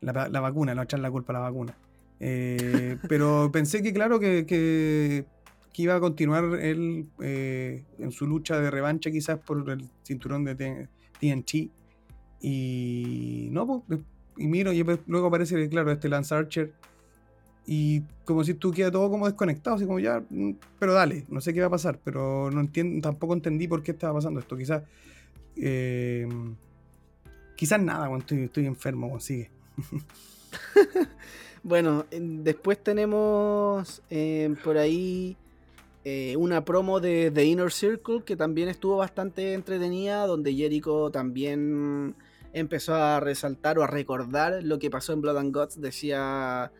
[0.00, 1.76] La, vacuna, no echar la culpa a la vacuna.
[2.20, 5.24] Eh, pero pensé que, claro, que, que,
[5.78, 10.88] iba a continuar él eh, en su lucha de revancha, quizás por el cinturón de
[11.20, 11.70] TNT.
[12.40, 14.00] Y no, pues,
[14.36, 16.72] y miro, y luego aparece, claro, este Lance Archer.
[17.66, 21.52] Y como si tú todo como desconectado, así como ya, mm, pero dale, no sé
[21.52, 24.56] qué va a pasar, pero no entiendo, tampoco entendí por qué estaba pasando esto.
[24.56, 24.84] Quizás,
[25.56, 26.28] eh,
[27.56, 29.50] quizás nada, cuando estoy, estoy enfermo, weón, sigue.
[31.62, 35.36] Bueno, en- después tenemos eh, por ahí
[36.04, 42.14] eh, una promo de The Inner Circle que también estuvo bastante entretenida, donde Jericho también
[42.52, 45.80] empezó a resaltar o a recordar lo que pasó en Blood and Guts.
[45.80, 46.70] Decía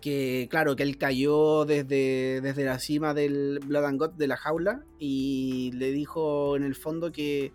[0.00, 4.36] que, claro, que él cayó desde, desde la cima del Blood and Guts de la
[4.36, 7.52] jaula y le dijo en el fondo que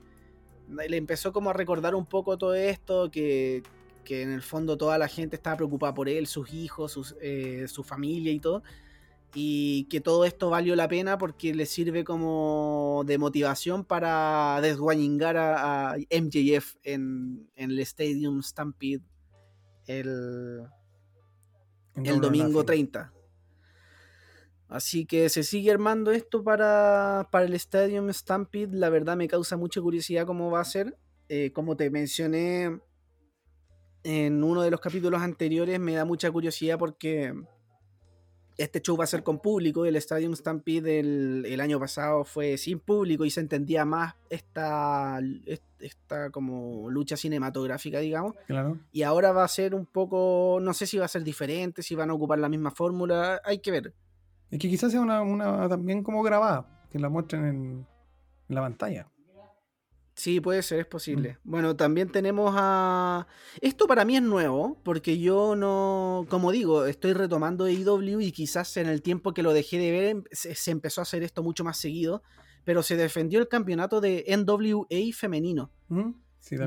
[0.70, 3.64] le empezó como a recordar un poco todo esto, que,
[4.10, 7.68] que en el fondo toda la gente estaba preocupada por él, sus hijos, sus, eh,
[7.68, 8.64] su familia y todo.
[9.36, 15.38] Y que todo esto valió la pena porque le sirve como de motivación para desguañingar
[15.38, 19.04] a, a MJF en, en el Stadium Stampede
[19.86, 20.64] el,
[21.94, 22.66] el domingo Nothing.
[22.66, 23.14] 30.
[24.70, 28.76] Así que se sigue armando esto para, para el Stadium Stampede.
[28.76, 30.98] La verdad me causa mucha curiosidad cómo va a ser.
[31.28, 32.80] Eh, como te mencioné
[34.04, 37.34] en uno de los capítulos anteriores, me da mucha curiosidad porque
[38.60, 39.86] este show va a ser con público.
[39.86, 45.20] El Stadium Stampede el, el año pasado fue sin público y se entendía más esta,
[45.80, 48.36] esta como lucha cinematográfica, digamos.
[48.48, 48.78] Claro.
[48.92, 51.96] Y ahora va a ser un poco, no sé si va a ser diferente, si
[51.96, 53.94] van a ocupar la misma fórmula, hay que ver.
[54.52, 57.88] Es que quizás sea una, una también como grabada, que la muestren en,
[58.50, 59.08] en la pantalla.
[60.20, 61.38] Sí, puede ser, es posible.
[61.46, 61.50] Mm.
[61.50, 63.26] Bueno, también tenemos a...
[63.62, 68.76] Esto para mí es nuevo, porque yo no, como digo, estoy retomando AEW y quizás
[68.76, 71.64] en el tiempo que lo dejé de ver em, se, empezó a hacer esto mucho
[71.64, 72.22] más seguido,
[72.66, 76.12] pero se defendió el campeonato de NWA femenino, mm,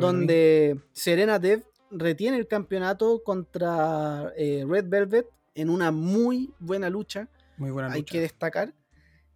[0.00, 7.28] donde Serena Dev retiene el campeonato contra eh, Red Velvet en una muy buena lucha.
[7.59, 7.96] Muy buena lucha.
[7.96, 8.72] Hay que destacar.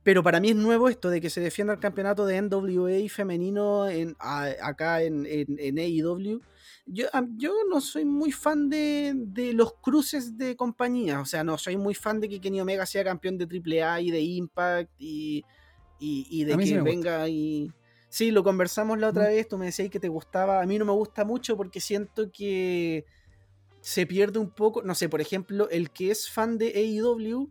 [0.06, 3.88] Pero para mí es nuevo esto de que se defienda el campeonato de NWA femenino
[3.88, 6.40] en, acá en, en, AEW.
[6.86, 11.20] Yo, yo, no soy muy fan de, de, los cruces de compañías.
[11.20, 13.46] O sea, no soy muy fan de que Kenny Omega sea campeón de
[13.82, 15.44] AAA y de Impact y,
[15.98, 17.72] y, de que venga y.
[18.08, 19.48] Sí, lo conversamos la otra vez.
[19.48, 20.62] Tú me decías que te gustaba.
[20.62, 23.04] A mí no me gusta mucho porque siento que
[23.80, 24.82] se pierde un poco.
[24.82, 27.50] No sé, por ejemplo, el que es fan de AEW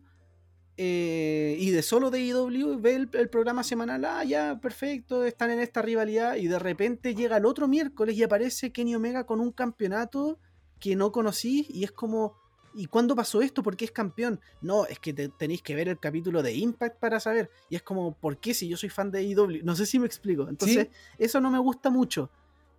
[0.78, 5.60] eh, y de solo de IW ve el, programa semanal, ah, ya, perfecto, están en
[5.60, 9.52] esta rivalidad y de repente llega el otro miércoles y aparece Kenny Omega con un
[9.52, 10.38] campeonato
[10.78, 12.36] que no conocí y es como,
[12.74, 13.62] ¿y cuándo pasó esto?
[13.62, 14.38] ¿Por qué es campeón?
[14.60, 18.14] No, es que tenéis que ver el capítulo de Impact para saber y es como,
[18.14, 19.64] ¿por qué si yo soy fan de IW?
[19.64, 20.46] No sé si me explico.
[20.46, 22.30] Entonces, eso no me gusta mucho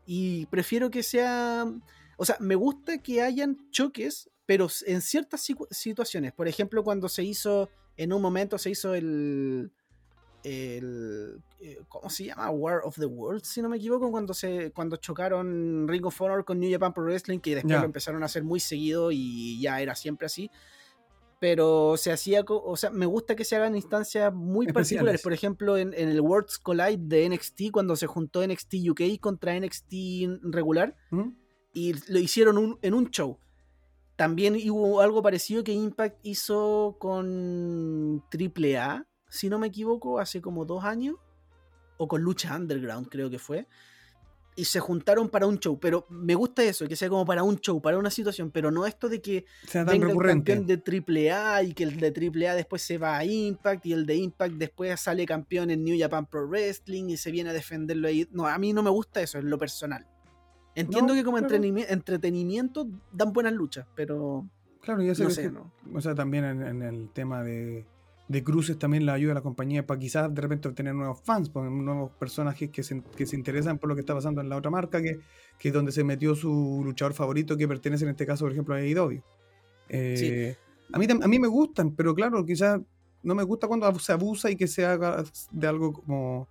[0.05, 1.65] y prefiero que sea,
[2.15, 7.23] o sea, me gusta que hayan choques, pero en ciertas situaciones, por ejemplo, cuando se
[7.23, 9.71] hizo en un momento se hizo el,
[10.43, 12.49] el eh, ¿cómo se llama?
[12.51, 16.45] War of the Worlds, si no me equivoco, cuando se cuando chocaron Ring of Honor
[16.45, 19.81] con New Japan Pro Wrestling, que después lo empezaron a hacer muy seguido y ya
[19.81, 20.49] era siempre así.
[21.39, 25.21] Pero se hacía, o sea, me gusta que se hagan instancias muy particulares.
[25.21, 29.93] Por ejemplo, en, el Worlds Collide de NXT, cuando se juntó NXT UK contra NXT
[30.41, 30.95] regular,
[31.73, 33.37] y lo hicieron en un show.
[34.18, 40.65] También hubo algo parecido que Impact hizo con AAA, si no me equivoco, hace como
[40.65, 41.15] dos años.
[41.97, 43.68] O con Lucha Underground, creo que fue.
[44.55, 45.80] Y se juntaron para un show.
[45.80, 48.49] Pero me gusta eso, que sea como para un show, para una situación.
[48.49, 52.07] Pero no esto de que sea venga el campeón de AAA y que el de
[52.07, 55.95] AAA después se va a Impact y el de Impact después sale campeón en New
[55.99, 58.28] Japan Pro Wrestling y se viene a defenderlo ahí.
[58.32, 60.07] No, a mí no me gusta eso, en lo personal.
[60.78, 64.47] Entiendo que como entretenimiento dan buenas luchas, pero.
[64.82, 67.86] Claro, ya sé, no O sea, también en, el tema de,
[68.43, 71.69] cruces también le ayuda a la compañía para quizás de repente obtener nuevos fans, pues,
[71.69, 74.69] nuevos personajes que se, que se interesan por lo que está pasando en la otra
[74.69, 75.19] marca, que,
[75.57, 78.75] que es donde se metió su luchador favorito, que pertenece en este caso, por ejemplo,
[78.75, 79.21] a AEW.
[79.89, 80.55] Eh,
[80.93, 82.80] a, mí, a mí me gustan, pero claro, quizás
[83.23, 86.47] no me gusta cuando se abusa y que se haga de algo como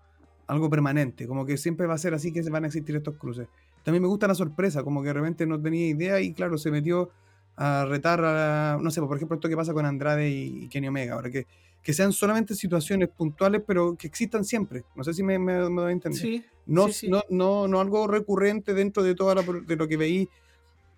[0.49, 3.17] algo permanente, como que siempre va a ser así que se van a existir estos
[3.17, 3.49] cruces.
[3.87, 6.73] También me gusta la sorpresa, como que de repente no tenía idea y claro, se
[6.73, 7.09] metió
[7.55, 11.15] a retar a, no sé, por ejemplo, esto que pasa con Andrade y Kenny Omega,
[11.15, 11.47] ahora que,
[11.85, 14.83] que sean solamente situaciones puntuales, pero que existan siempre.
[14.97, 16.21] No sé si me, me, doy a entender.
[16.21, 20.29] Sí, no, No, no, no algo recurrente dentro de todo de lo que veí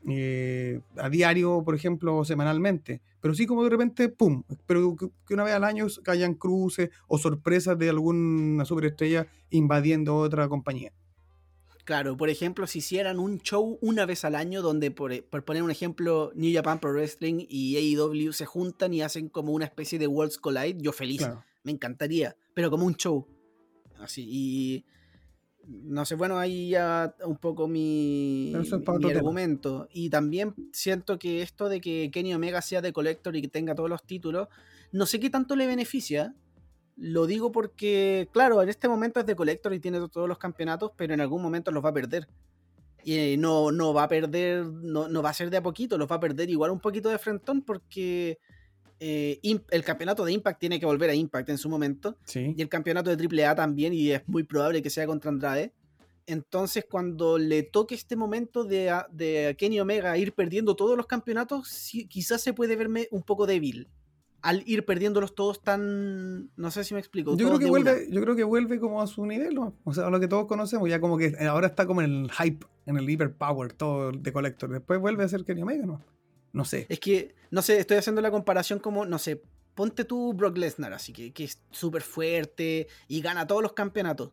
[0.08, 3.02] eh, a diario, por ejemplo, o semanalmente.
[3.20, 4.44] Pero sí como de repente, ¡pum!
[4.66, 10.48] Pero que una vez al año hayan cruces o sorpresas de alguna superestrella invadiendo otra
[10.48, 10.90] compañía.
[11.88, 15.62] Claro, por ejemplo, si hicieran un show una vez al año donde, por, eh, poner
[15.62, 19.98] un ejemplo, New Japan Pro Wrestling y AEW se juntan y hacen como una especie
[19.98, 21.26] de Worlds Collide, yo feliz,
[21.62, 23.26] me encantaría, pero como un show.
[24.00, 24.84] Así, y
[25.66, 29.88] no sé, bueno, ahí ya un poco mi, mi argumento.
[29.90, 33.74] Y también siento que esto de que Kenny Omega sea de Collector y que tenga
[33.74, 34.48] todos los títulos,
[34.92, 36.34] no sé qué tanto le beneficia,
[37.00, 40.92] lo digo porque, claro, en este momento es de Collector y tiene todos los campeonatos,
[40.96, 42.28] pero en algún momento los va a perder.
[43.04, 46.10] Y no, no va a perder, no, no va a ser de a poquito, los
[46.10, 48.38] va a perder igual un poquito de frentón porque
[48.98, 52.18] eh, el campeonato de Impact tiene que volver a Impact en su momento.
[52.34, 55.72] Y el campeonato de AAA también, y es muy probable que sea contra Andrade.
[56.26, 61.90] Entonces, cuando le toque este momento de, de Kenny Omega ir perdiendo todos los campeonatos,
[62.10, 63.88] quizás se puede verme un poco débil
[64.42, 66.50] al ir perdiéndolos todos tan.
[66.56, 67.36] No sé si me explico.
[67.36, 70.10] Yo creo, que vuelve, yo creo que vuelve como a su nivel, o sea, a
[70.10, 73.08] lo que todos conocemos, ya como que ahora está como en el hype, en el
[73.08, 74.70] hyper power, todo de Collector.
[74.70, 76.02] Después vuelve a ser Kenny Omega, ¿no?
[76.52, 76.86] No sé.
[76.88, 79.42] Es que, no sé, estoy haciendo la comparación como, no sé,
[79.74, 84.32] ponte tú Brock Lesnar, así que, que es súper fuerte y gana todos los campeonatos.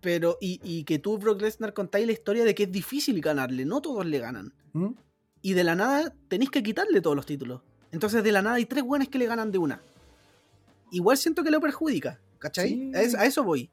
[0.00, 3.80] Pero, y, que tú, Brock Lesnar, contáis la historia de que es difícil ganarle, no
[3.80, 4.54] todos le ganan.
[4.72, 4.90] ¿Mm?
[5.42, 7.62] Y de la nada tenéis que quitarle todos los títulos.
[7.96, 9.80] Entonces de la nada hay tres buenas que le ganan de una.
[10.90, 12.92] Igual siento que lo perjudica, ¿cachai?
[12.94, 13.70] A, eso, voy.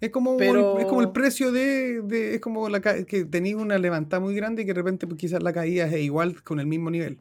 [0.00, 4.20] Es como, el, es como el precio de, Es como la, que tenía una levantada
[4.20, 6.90] muy grande y que de repente pues, quizás la caída es igual con el mismo
[6.90, 7.18] nivel.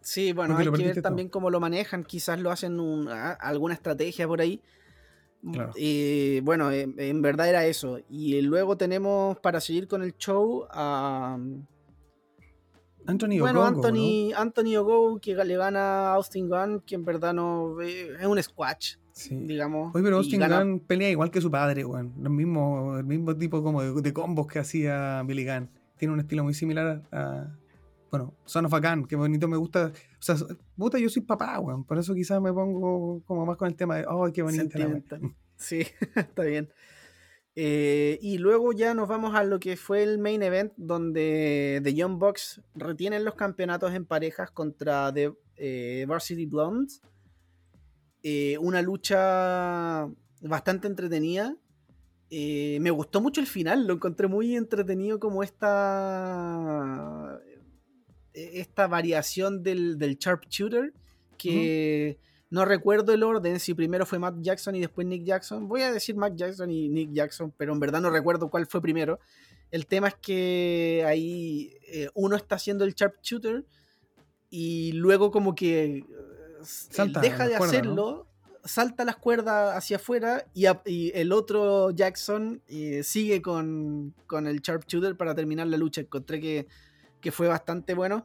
[0.00, 2.04] Sí, bueno, hay que ver también cómo lo manejan.
[2.04, 2.78] Quizás lo hacen
[3.40, 4.60] alguna estrategia por ahí.
[5.42, 5.72] Claro.
[6.44, 7.98] Bueno, en, en verdad era eso.
[8.08, 11.36] Y luego tenemos, para seguir con el show, a.
[13.06, 15.80] Anthony bueno, Ogogo, Anthony, Anthony Ogo, que le gana
[16.10, 17.80] a Austin Gunn, que en verdad no.
[17.82, 19.02] eh, es un squash, ¿no?
[19.12, 19.34] Sí.
[19.36, 19.94] digamos.
[19.94, 22.14] Oye, pero Austin gana- Gunn pelea igual que su padre, weón.
[22.20, 25.70] Los mismos, el mismo tipo como de, de combos que hacía Billy Gunn.
[25.96, 27.56] Tiene un estilo muy similar a.
[28.10, 29.86] Bueno, Son of a Gun, que bonito me gusta.
[29.92, 30.36] O sea,
[30.76, 31.84] puta, yo soy papá, weón.
[31.84, 34.86] Por eso quizás me pongo como más con el tema de, oh, qué bonita la
[34.86, 34.94] weá".
[34.94, 35.36] Sentimental.
[35.56, 35.82] Sí,
[36.16, 36.68] está bien.
[37.56, 41.94] Eh, y luego ya nos vamos a lo que fue el main event, donde The
[41.94, 47.00] Young Bucks retienen los campeonatos en parejas contra The eh, Varsity Blondes.
[48.22, 50.08] Eh, una lucha
[50.40, 51.56] bastante entretenida.
[52.30, 57.40] Me gustó mucho el final, lo encontré muy entretenido como esta
[58.32, 60.92] esta variación del, del sharpshooter
[61.38, 62.18] que
[62.54, 65.66] no recuerdo el orden, si primero fue Matt Jackson y después Nick Jackson.
[65.68, 68.80] Voy a decir Matt Jackson y Nick Jackson, pero en verdad no recuerdo cuál fue
[68.80, 69.18] primero.
[69.72, 73.64] El tema es que ahí eh, uno está haciendo el sharpshooter
[74.50, 76.04] y luego como que eh,
[76.62, 78.28] Salta deja de hacerlo,
[78.64, 84.46] salta las cuerdas hacia afuera y, a- y el otro Jackson eh, sigue con, con
[84.46, 86.02] el sharpshooter para terminar la lucha.
[86.02, 86.66] Encontré que,
[87.20, 88.24] que fue bastante bueno.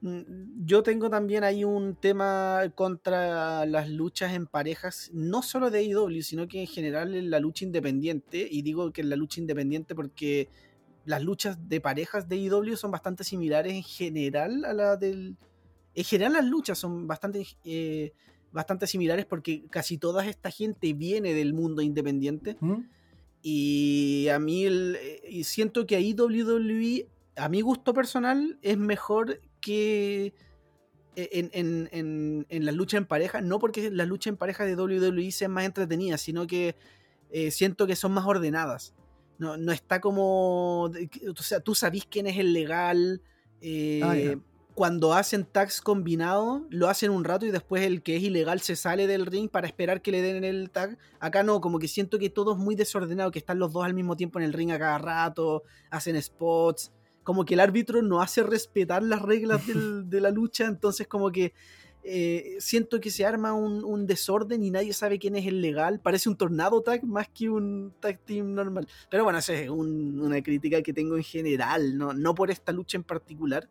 [0.00, 5.80] Mm, Yo tengo también ahí un tema contra las luchas en parejas, no solo de
[5.80, 8.46] AEW, sino que en general en la lucha independiente.
[8.50, 10.48] Y digo que en la lucha independiente porque
[11.04, 15.36] las luchas de parejas de AEW son bastante similares en general a la del.
[15.94, 18.12] En general las luchas son bastante, eh,
[18.52, 22.56] bastante similares porque casi toda esta gente viene del mundo independiente.
[22.60, 22.82] ¿Mm?
[23.42, 28.76] Y a mí el- eh, y siento que ahí WWE, a mi gusto personal, es
[28.76, 30.34] mejor que
[31.16, 33.40] e, en, en, en, en las luchas en pareja.
[33.40, 36.76] No porque las luchas en pareja de WWE sean más entretenidas, sino que
[37.30, 38.94] eh, siento que son más ordenadas.
[39.38, 40.84] No, no está como.
[40.84, 43.22] O sea, tú sabís quién es el legal.
[43.60, 44.40] eh, Ah.
[44.74, 48.76] Cuando hacen tags combinados, lo hacen un rato y después el que es ilegal se
[48.76, 50.96] sale del ring para esperar que le den el tag.
[51.18, 53.92] Acá no, como que siento que todo es muy desordenado, que están los dos al
[53.92, 56.92] mismo tiempo en el ring a cada rato, hacen spots.
[57.28, 61.30] Como que el árbitro no hace respetar las reglas del- de la lucha, entonces como
[61.30, 61.52] que
[62.02, 66.00] eh, siento que se arma un, un desorden y nadie sabe quién es el legal.
[66.00, 68.88] Parece un tornado tag más que un tag team normal.
[69.10, 72.72] Pero bueno, esa es un- una crítica que tengo en general, no, no por esta
[72.72, 73.68] lucha en particular.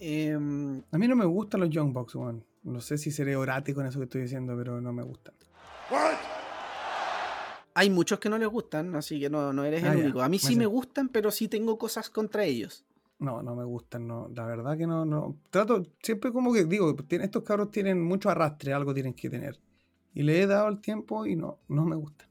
[0.00, 2.42] Em, A mí no me gustan los Young Bucks, weón.
[2.62, 5.34] No sé si seré orático en eso que estoy diciendo, pero no me gustan.
[7.74, 10.22] Hay muchos que no les gustan, así que no, no eres Ah, el ya, único.
[10.22, 12.84] A mí sí me gustan, pero sí tengo cosas contra ellos.
[13.18, 14.28] No, no me gustan, no.
[14.34, 15.36] La verdad que no, no.
[15.50, 19.58] Trato, siempre como que digo, estos cabros tienen mucho arrastre, algo tienen que tener.
[20.14, 22.28] Y le he dado el tiempo y no, no me gustan.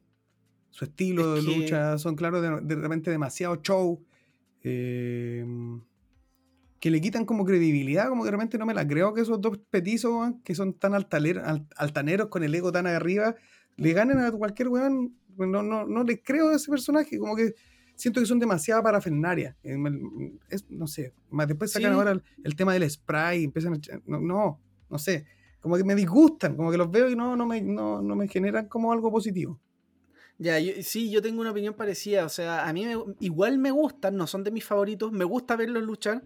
[0.72, 4.02] Su estilo Es de que- lucha son, claro, de, de repente demasiado show.
[4.64, 5.46] eh,
[6.80, 9.40] que le quitan como credibilidad, como que de repente no me la creo que esos
[9.42, 13.36] dos petizos, que son tan altaler- al- altaneros con el ego tan arriba,
[13.78, 15.16] le ganen a cualquier weón.
[15.38, 17.54] No, no, no le creo a ese personaje, como que
[17.96, 19.56] siento que son demasiada parafernaria.
[19.64, 19.78] Eh,
[20.50, 21.98] es- no sé, más después sacan Sí.
[21.98, 25.26] ahora el, el tema del spray y empiezan a no, no, no sé,
[25.60, 28.28] como que me disgustan, como que los veo y no, no, me, no, no me
[28.28, 29.60] generan como algo positivo.
[30.40, 32.26] Ya, yo- sí, yo tengo una opinión parecida.
[32.26, 35.12] O sea, a mí me- igual me gustan, no son de mis favoritos.
[35.12, 36.24] Me gusta verlos luchar.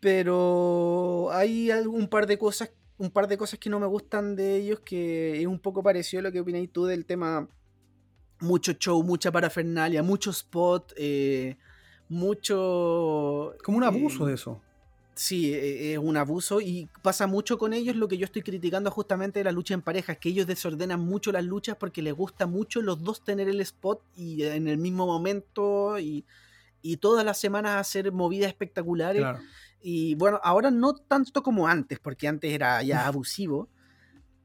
[0.00, 4.36] Pero hay al- un par de cosas, un par de cosas que no me gustan
[4.36, 7.48] de ellos, que es un poco parecido a lo que opináis tú del tema.
[8.40, 11.56] Mucho show, mucha parafernalia, mucho spot, eh,
[12.08, 13.54] mucho.
[13.64, 14.60] Como un abuso eh, de eso.
[15.14, 18.90] Sí, e- es un abuso y pasa mucho con ellos lo que yo estoy criticando
[18.90, 22.46] justamente de la lucha en parejas, que ellos desordenan mucho las luchas porque les gusta
[22.46, 26.26] mucho los dos tener el spot y en el mismo momento y,
[26.82, 29.22] y todas las semanas hacer movidas espectaculares.
[29.22, 29.40] Claro.
[29.80, 33.68] Y bueno, ahora no tanto como antes, porque antes era ya abusivo.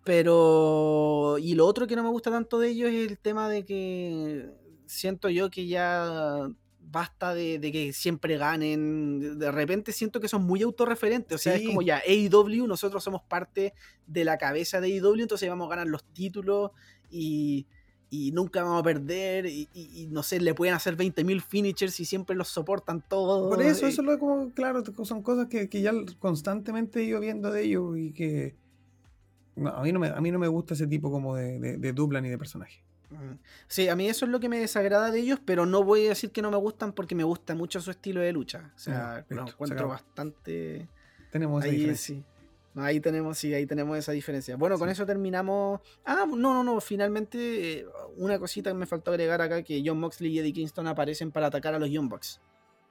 [0.04, 1.38] Pero.
[1.40, 4.50] Y lo otro que no me gusta tanto de ellos es el tema de que
[4.86, 9.40] siento yo que ya basta de, de que siempre ganen.
[9.40, 11.36] De repente siento que son muy autorreferentes.
[11.36, 13.74] O sea, es como ya AEW, nosotros somos parte
[14.08, 16.72] de la cabeza de AEW, entonces vamos a ganar los títulos
[17.10, 17.68] y,
[18.12, 19.48] y nunca vamos a perder.
[19.48, 23.50] Y, y- y no sé, le pueden hacer 20.000 finishers y siempre los soportan todos.
[23.50, 27.20] Por eso, eso es lo como, claro, son cosas que, que ya constantemente he ido
[27.22, 28.56] viendo de ellos y que
[29.56, 31.78] no, a, mí no me, a mí no me gusta ese tipo como de, de,
[31.78, 32.84] de dupla ni de personaje.
[33.12, 33.36] Mm.
[33.68, 36.10] Sí, a mí eso es lo que me desagrada de ellos, pero no voy a
[36.10, 38.72] decir que no me gustan porque me gusta mucho su estilo de lucha.
[38.76, 40.88] O sea, Ya, lo encuentro bastante.
[41.32, 42.16] Tenemos esa Ahí diferencia.
[42.16, 42.24] sí.
[42.76, 44.56] Ahí tenemos, sí, ahí tenemos esa diferencia.
[44.56, 45.82] Bueno, con eso terminamos.
[46.06, 46.80] Ah, no, no, no.
[46.80, 47.86] Finalmente, eh,
[48.18, 51.48] una cosita que me faltó agregar acá: que John Moxley y Eddie Kingston aparecen para
[51.48, 52.40] atacar a los Young Bucks.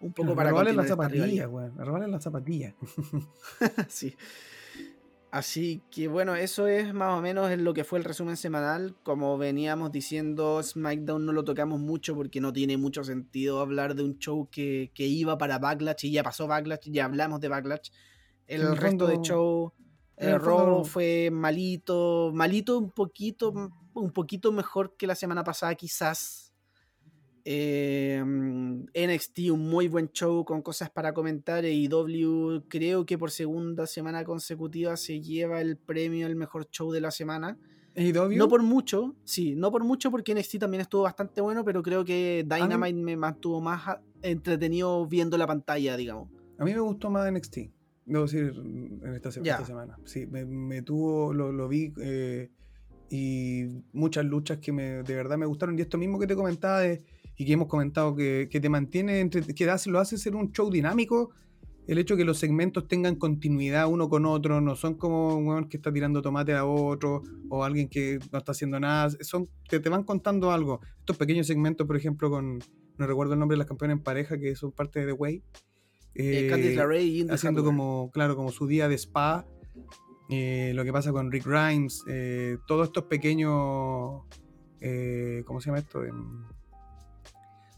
[0.00, 1.76] Un poco para robarle las zapatillas, weón.
[1.76, 2.74] Robarle las zapatillas.
[3.88, 4.14] sí.
[5.30, 8.96] Así que bueno, eso es más o menos en lo que fue el resumen semanal.
[9.04, 14.02] Como veníamos diciendo, SmackDown no lo tocamos mucho porque no tiene mucho sentido hablar de
[14.02, 17.90] un show que, que iba para Backlash y ya pasó Backlash, ya hablamos de Backlash.
[18.50, 19.72] El En resto de fondo- show,
[20.16, 20.84] en el no.
[20.84, 23.52] fue malito, malito un poquito,
[23.94, 26.52] un poquito mejor que la semana pasada quizás.
[27.44, 28.22] Eh,
[28.94, 31.64] NXT un muy buen show con cosas para comentar.
[31.64, 37.00] AEW creo que por segunda semana consecutiva se lleva el premio al mejor show de
[37.00, 37.56] la semana.
[37.96, 41.82] AEW, No por mucho, sí, no por mucho porque NXT también estuvo bastante bueno, pero
[41.82, 46.28] creo que Dynamite me mantuvo más entretenido viendo la pantalla, digamos.
[46.58, 47.70] A mí me gustó más NXT,
[48.18, 49.54] debo decir, en esta, se- Ya.
[49.54, 49.96] esta semana.
[50.04, 52.50] Sí, me, me tuvo, lo, lo vi eh,
[53.10, 55.78] y muchas luchas que me, de verdad me gustaron.
[55.78, 57.02] Y esto mismo que te comentaba de-
[57.36, 60.52] y que hemos comentado, que, que te mantiene, entre, que hace- lo hace ser un
[60.52, 61.30] show dinámico.
[61.86, 65.68] El hecho que los segmentos tengan continuidad uno con otro, no son como un weón
[65.68, 69.10] que está tirando tomate a otro o alguien que no está haciendo nada.
[69.22, 70.80] Son, te, te van contando algo.
[71.00, 72.58] Estos pequeños segmentos, por ejemplo, con,
[72.98, 75.42] no recuerdo el nombre de las campeonas en pareja que son parte de The Way.
[76.14, 79.46] Eh, Candice LeRae haciendo como, claro, como su día de spa.
[80.32, 84.22] eh, lo que pasa con Rick Grimes, eh, todos estos pequeños,
[84.80, 86.04] eh, ¿cómo se llama esto?
[86.04, 86.44] Em,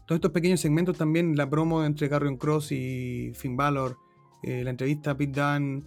[0.05, 3.97] todos estos pequeños segmentos también, la promo entre Carrion Cross y Finn Balor,
[4.43, 5.83] la entrevista a Pete Dunne,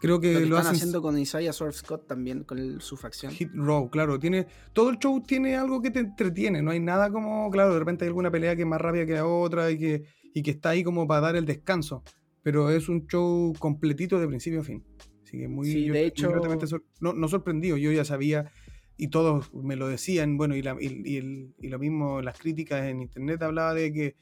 [0.00, 2.80] creo que Lo lo, que están hacen haciendo con Isaiah Swerve Scott también, con el-
[2.82, 3.32] su facción.
[3.32, 7.10] Hit Row, claro, tiene todo el show tiene algo que te entretiene, no hay nada
[7.12, 9.78] como, claro, de repente hay alguna pelea que es más rápida que la otra y
[9.78, 10.02] que,
[10.34, 12.02] y que está ahí como para dar el descanso,
[12.42, 14.84] pero es un show completito de principio a fin.
[15.22, 16.30] Así que muy, Sí, yo de hecho-
[16.66, 18.50] sor- no, no sorprendido, yo ya sabía
[18.96, 22.38] y todos me lo decían, bueno, y, la- y- y el- y lo mismo, las
[22.38, 24.16] críticas en internet hablaba de que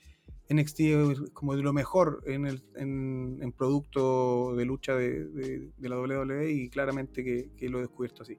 [0.49, 0.81] NXT
[1.13, 5.89] es como de lo mejor en, el, en, en producto de lucha de, de- de
[5.89, 8.37] la WWE y claramente que, que lo he descubierto así.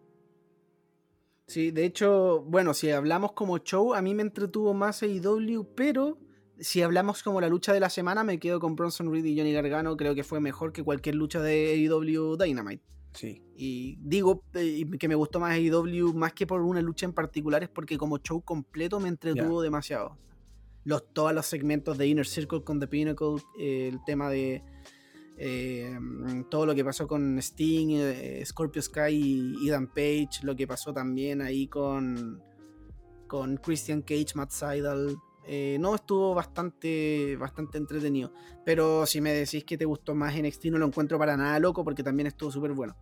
[1.48, 6.18] Sí, de hecho, bueno, si hablamos como show, a mí me entretuvo más AEW, pero
[6.62, 9.51] si hablamos como la lucha de la semana, me quedo con Bronson Reed y Johnny
[9.51, 9.97] Gargano.
[9.97, 12.84] Creo que fue mejor que cualquier lucha de AEW Dynamite.
[13.14, 17.12] Sí, Y digo eh, que me gustó más AEW más que por una lucha en
[17.12, 20.18] particular, es porque como show completo me entretuvo demasiado.
[20.86, 24.64] Los, todos los segmentos de Inner Circle con The Pinnacle, eh, el tema de
[25.38, 25.99] eh,
[26.49, 31.41] todo lo que pasó con Sting, Scorpio Sky y Ethan Page, lo que pasó también
[31.41, 32.41] ahí con,
[33.28, 35.18] con Christian Cage, Matt Seidel.
[35.46, 38.32] Eh, no, estuvo bastante, bastante entretenido.
[38.66, 41.84] Pero si me decís que te gustó más NXT, no lo encuentro para nada loco
[41.84, 42.96] porque también estuvo súper bueno.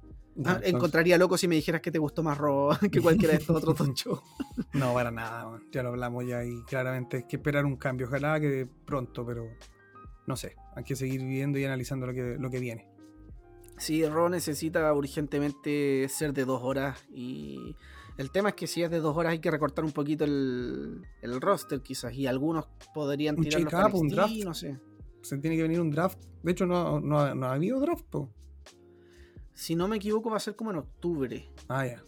[0.45, 3.39] Ah, entonces- encontraría loco si me dijeras que te gustó más Raw que cualquiera de
[3.41, 4.21] estos otros dos shows.
[4.73, 8.07] No, para nada, ya lo hablamos ya y claramente hay que esperar un cambio.
[8.07, 9.47] Ojalá que pronto, pero
[10.27, 10.55] no sé.
[10.75, 12.87] Hay que seguir viendo y analizando lo que, lo que viene.
[13.77, 17.75] Sí, Raw necesita urgentemente ser de dos horas y
[18.19, 21.01] el tema es que si es de dos horas hay que recortar un poquito el,
[21.21, 24.33] el roster quizás y algunos podrían Un tirarlo shake-up, un draft.
[24.43, 24.77] no sé.
[25.21, 26.19] Se tiene que venir un draft.
[26.43, 28.29] De hecho, no, no, no ha habido draft, po.
[29.53, 31.49] Si no me equivoco va a ser como en octubre.
[31.69, 32.03] Ah, ya.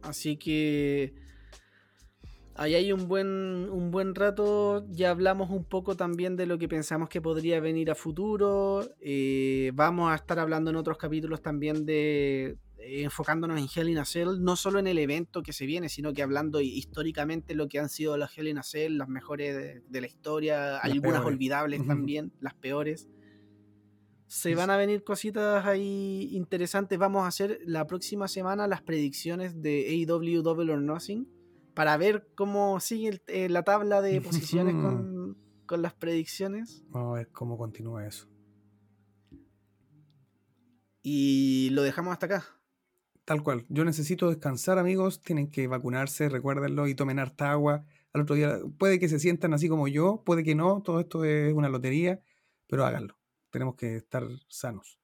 [0.00, 1.12] Así que
[2.54, 4.86] ahí hay un buen, un buen rato.
[4.88, 8.88] Ya hablamos un poco también de lo que pensamos que podría venir a futuro.
[9.00, 12.56] Eh, vamos a estar hablando en otros capítulos también de
[13.04, 16.12] enfocándonos en Hell in a Cell, no solo en el evento que se viene, sino
[16.12, 19.80] que hablando históricamente lo que han sido las Hell in a Cell, las mejores de,
[19.88, 21.26] de la historia, algunas peores.
[21.26, 23.08] olvidables también, las peores.
[24.26, 26.98] Se Sí, van a venir cositas ahí interesantes.
[26.98, 31.26] Vamos a hacer la próxima semana las predicciones de AEW Double or Nothing
[31.74, 35.36] para ver cómo sigue el- eh, la tabla de posiciones con,
[35.66, 36.84] con las predicciones.
[36.90, 38.28] Vamos a ver cómo continúa eso.
[41.02, 42.44] Y lo dejamos hasta acá.
[43.30, 43.64] Tal cual.
[43.68, 45.22] Yo necesito descansar, amigos.
[45.22, 47.84] Tienen que vacunarse, recuérdenlo y tomen harta agua.
[48.12, 50.82] Al otro día, puede que se sientan así como yo, puede que no.
[50.82, 52.20] Todo esto es una lotería,
[52.66, 53.16] pero háganlo.
[53.50, 54.98] Tenemos que estar sanos.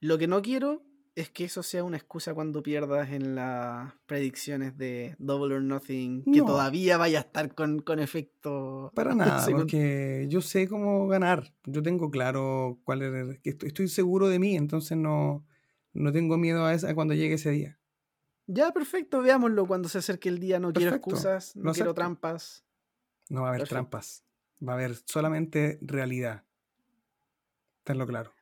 [0.00, 0.82] Lo que no quiero
[1.14, 6.24] es que eso sea una excusa cuando pierdas en las predicciones de Double or Nothing,
[6.24, 6.44] que No.
[6.44, 8.90] todavía vaya a estar con, con efecto.
[8.96, 11.54] Para nada, Según- porque yo sé cómo ganar.
[11.66, 13.38] Yo tengo claro cuál es.
[13.44, 15.44] estoy seguro de mí, entonces no,
[15.98, 17.78] no tengo miedo a, esa, a cuando llegue ese día.
[18.46, 20.58] Ya, perfecto, veámoslo cuando se acerque el día.
[20.58, 21.94] No quiero excusas, no quiero acepto.
[21.94, 22.64] trampas.
[23.28, 23.74] No va a haber Perfecto.
[23.74, 24.24] trampas.
[24.66, 26.44] Va a haber solamente realidad.
[27.84, 28.32] Tenlo claro.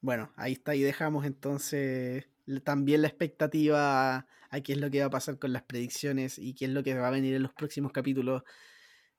[0.00, 2.28] Bueno, ahí está y dejamos entonces
[2.62, 6.54] también la expectativa a, qué es lo que va a pasar con las predicciones y
[6.54, 8.42] qué es lo que va a venir en los próximos capítulos.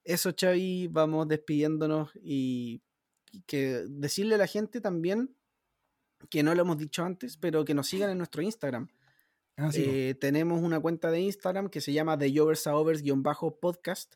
[0.03, 2.83] Eso, Xavi, vamos despidiéndonos y
[3.47, 5.35] que decirle a la gente también
[6.29, 8.89] que no lo hemos dicho antes, pero que nos sigan en nuestro Instagram.
[9.57, 14.15] Ah, eh, tenemos una cuenta de Instagram que se llama The Overs a Overs-podcast,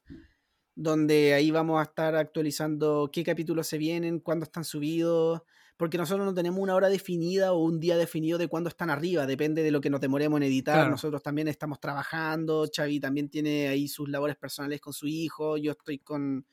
[0.76, 5.42] donde ahí vamos a estar actualizando qué capítulos se vienen, cuándo están subidos,
[5.78, 9.26] porque nosotros no tenemos una hora definida o un día definido de cuándo están arriba,
[9.26, 10.90] depende de lo que nos demoremos en editar.
[10.90, 15.72] Nosotros también estamos trabajando, Xavi también tiene ahí sus labores personales con su hijo, yo
[15.72, 16.46] estoy con,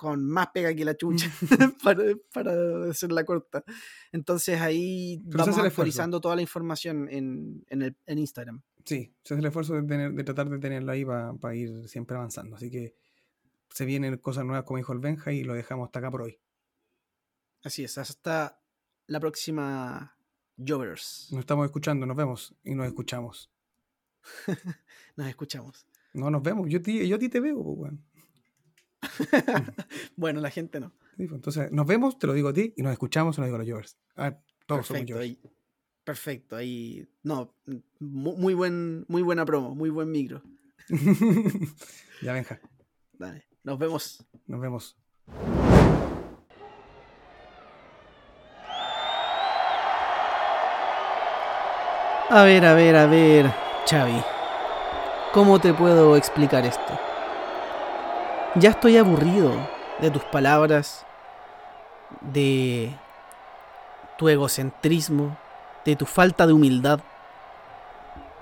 [0.00, 1.30] con más pega que la chucha
[1.84, 2.02] para,
[2.32, 3.62] para la corta.
[4.12, 8.62] Entonces ahí vamos actualizando toda la información en, el, en Instagram.
[8.86, 12.56] Sí, se hace el esfuerzo de, de tratar de tenerlo ahí para ir siempre avanzando.
[12.56, 12.94] Así que
[13.68, 16.38] se vienen cosas nuevas como dijo el Benja y lo dejamos hasta acá por hoy.
[17.62, 18.58] Así es, hasta
[19.06, 20.16] la próxima
[20.56, 21.28] Jovers.
[21.30, 23.50] Nos estamos escuchando, nos vemos y nos escuchamos.
[25.16, 25.86] nos escuchamos.
[26.14, 26.70] No, nos vemos.
[26.70, 27.98] Yo, yo a ti te veo, pues, bueno,
[30.16, 30.92] la gente no.
[31.16, 33.56] Pues, entonces, nos vemos, te lo digo a ti, y nos escuchamos, te lo digo
[33.56, 33.96] a los Jovers.
[34.16, 35.38] Ah, todos perfecto, somos ahí,
[36.04, 37.08] perfecto, ahí.
[37.22, 37.54] No,
[37.98, 40.42] muy, buen, muy buena promo, muy buen micro.
[42.22, 42.60] ya, venja.
[43.12, 44.26] Dale, nos vemos.
[44.46, 44.96] Nos vemos.
[52.32, 53.52] A ver, a ver, a ver,
[53.88, 54.22] Xavi.
[55.32, 57.09] ¿Cómo te puedo explicar esto?
[58.56, 59.52] Ya estoy aburrido
[60.00, 61.06] de tus palabras,
[62.20, 62.92] de
[64.18, 65.36] tu egocentrismo,
[65.84, 66.98] de tu falta de humildad.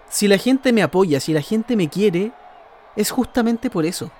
[0.08, 2.32] Si la gente me apoya, si la gente me quiere,
[2.96, 4.10] es justamente por eso.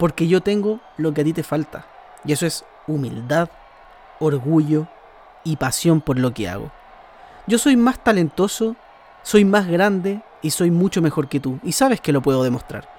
[0.00, 1.86] Porque yo tengo lo que a ti te falta.
[2.24, 3.50] Y eso es humildad,
[4.18, 4.88] orgullo
[5.44, 6.72] y pasión por lo que hago.
[7.46, 8.74] Yo soy más talentoso,
[9.22, 11.60] soy más grande y soy mucho mejor que tú.
[11.62, 12.91] Y sabes que lo puedo demostrar.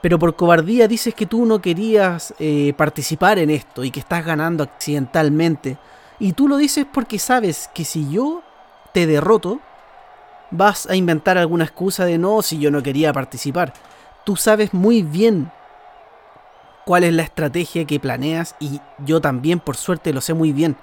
[0.00, 4.24] Pero por cobardía dices que tú no querías eh, participar en esto y que estás
[4.24, 5.76] ganando accidentalmente.
[6.18, 8.42] Y tú lo dices porque sabes que si yo
[8.92, 9.60] te derroto,
[10.50, 13.72] vas a inventar alguna excusa de no, si yo no quería participar.
[14.24, 15.50] Tú sabes muy bien
[16.84, 20.76] cuál es la estrategia que planeas y yo también por suerte lo sé muy bien.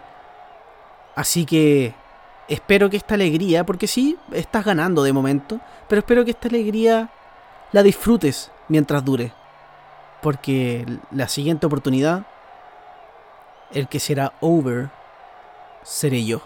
[1.15, 1.95] Así que
[2.47, 7.09] espero que esta alegría, porque sí, estás ganando de momento, pero espero que esta alegría
[7.71, 9.33] la disfrutes mientras dure.
[10.21, 12.25] Porque la siguiente oportunidad,
[13.71, 14.89] el que será over,
[15.83, 16.41] seré yo.